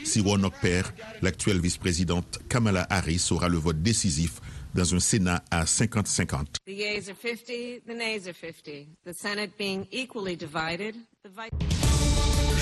Si 0.05 0.21
Warnock 0.21 0.55
perd, 0.61 0.87
l'actuelle 1.23 1.61
vice-présidente 1.61 2.39
Kamala 2.49 2.87
Harris 2.91 3.29
aura 3.31 3.49
le 3.49 3.59
vote 3.59 3.83
décisif 3.83 4.41
dans 4.75 4.95
un 4.95 5.01
Sénat 5.01 5.43
à 5.51 5.65
50-50. 5.65 6.59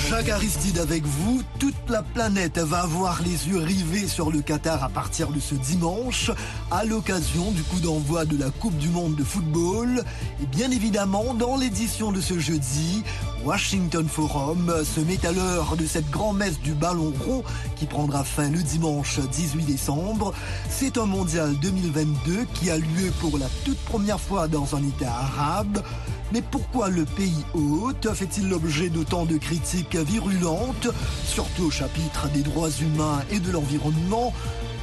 Jacques 0.08 0.28
Aristide 0.28 0.78
avec 0.78 1.04
vous. 1.04 1.42
Toute 1.58 1.74
la 1.88 2.02
planète 2.02 2.58
va 2.58 2.82
avoir 2.82 3.22
les 3.22 3.48
yeux 3.48 3.58
rivés 3.58 4.06
sur 4.06 4.30
le 4.30 4.40
Qatar 4.40 4.84
à 4.84 4.88
partir 4.88 5.30
de 5.30 5.40
ce 5.40 5.56
dimanche, 5.56 6.30
à 6.70 6.84
l'occasion 6.84 7.50
du 7.50 7.62
coup 7.64 7.80
d'envoi 7.80 8.24
de 8.24 8.38
la 8.38 8.50
Coupe 8.50 8.76
du 8.78 8.88
Monde 8.88 9.16
de 9.16 9.24
football. 9.24 10.04
Et 10.40 10.46
bien 10.46 10.70
évidemment, 10.70 11.34
dans 11.34 11.56
l'édition 11.56 12.12
de 12.12 12.20
ce 12.20 12.38
jeudi, 12.38 13.02
Washington 13.44 14.06
Forum 14.08 14.72
se 14.84 15.00
met 15.00 15.24
à 15.26 15.32
l'heure 15.32 15.76
de 15.76 15.86
cette 15.86 16.08
grand-messe 16.10 16.60
du 16.60 16.74
ballon 16.74 17.12
rond 17.26 17.42
qui 17.74 17.86
prendra 17.86 18.22
fin 18.22 18.48
le 18.48 18.62
dimanche 18.62 19.18
18 19.18 19.64
décembre. 19.64 20.32
C'est 20.70 20.98
un 20.98 21.06
mondial 21.06 21.56
2022 21.60 22.46
qui 22.54 22.70
a 22.70 22.78
lieu 22.78 23.10
pour 23.20 23.38
la 23.38 23.46
toute 23.64 23.78
première 23.78 24.20
fois 24.20 24.46
dans 24.46 24.76
un 24.76 24.82
État 24.84 25.12
arabe. 25.12 25.82
Mais 26.32 26.42
pourquoi 26.42 26.88
le 26.88 27.04
pays 27.04 27.44
hôte 27.54 28.12
fait-il 28.12 28.48
l'objet 28.48 28.88
d'autant 28.88 29.26
de 29.26 29.36
critiques 29.36 29.95
virulentes, 30.02 30.88
surtout 31.24 31.64
au 31.64 31.70
chapitre 31.70 32.28
des 32.28 32.42
droits 32.42 32.70
humains 32.80 33.22
et 33.30 33.40
de 33.40 33.50
l'environnement 33.50 34.32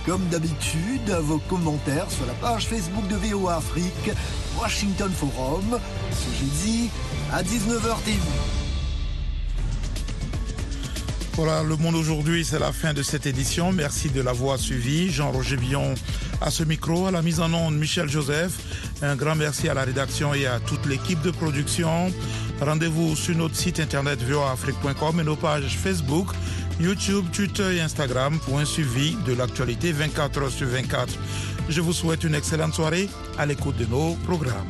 Comme 0.05 0.25
d'habitude, 0.27 1.09
vos 1.21 1.39
commentaires 1.39 2.09
sur 2.09 2.25
la 2.25 2.33
page 2.33 2.67
Facebook 2.67 3.07
de 3.07 3.15
VOA 3.15 3.57
Afrique, 3.57 4.11
Washington 4.59 5.11
Forum, 5.11 5.79
ce 6.11 6.39
jeudi 6.39 6.89
à 7.31 7.41
19h 7.41 8.03
TV. 8.03 8.19
Voilà, 11.35 11.63
Le 11.63 11.75
Monde 11.77 11.95
aujourd'hui, 11.95 12.45
c'est 12.45 12.59
la 12.59 12.71
fin 12.71 12.93
de 12.93 13.01
cette 13.01 13.25
édition. 13.25 13.71
Merci 13.71 14.09
de 14.09 14.21
l'avoir 14.21 14.59
suivi. 14.59 15.09
Jean-Roger 15.09 15.57
Billon 15.57 15.95
à 16.41 16.51
ce 16.51 16.63
micro, 16.63 17.07
à 17.07 17.11
la 17.11 17.21
mise 17.21 17.39
en 17.39 17.51
onde, 17.53 17.75
Michel 17.75 18.09
Joseph. 18.09 18.51
Un 19.01 19.15
grand 19.15 19.35
merci 19.35 19.69
à 19.69 19.73
la 19.73 19.83
rédaction 19.83 20.33
et 20.33 20.45
à 20.45 20.59
toute 20.59 20.85
l'équipe 20.85 21.21
de 21.21 21.31
production. 21.31 22.11
Rendez-vous 22.65 23.15
sur 23.17 23.35
notre 23.35 23.55
site 23.55 23.81
internet 23.81 24.21
voafrique.com 24.23 25.19
et 25.19 25.23
nos 25.23 25.35
pages 25.35 25.77
Facebook, 25.77 26.29
YouTube, 26.79 27.25
Twitter 27.33 27.75
et 27.75 27.81
Instagram 27.81 28.39
pour 28.39 28.57
un 28.57 28.65
suivi 28.65 29.17
de 29.25 29.33
l'actualité 29.33 29.91
24 29.91 30.41
heures 30.41 30.49
sur 30.49 30.67
24. 30.67 31.13
Je 31.67 31.81
vous 31.81 31.91
souhaite 31.91 32.23
une 32.23 32.35
excellente 32.35 32.73
soirée 32.73 33.09
à 33.37 33.45
l'écoute 33.45 33.75
de 33.75 33.85
nos 33.85 34.15
programmes. 34.25 34.69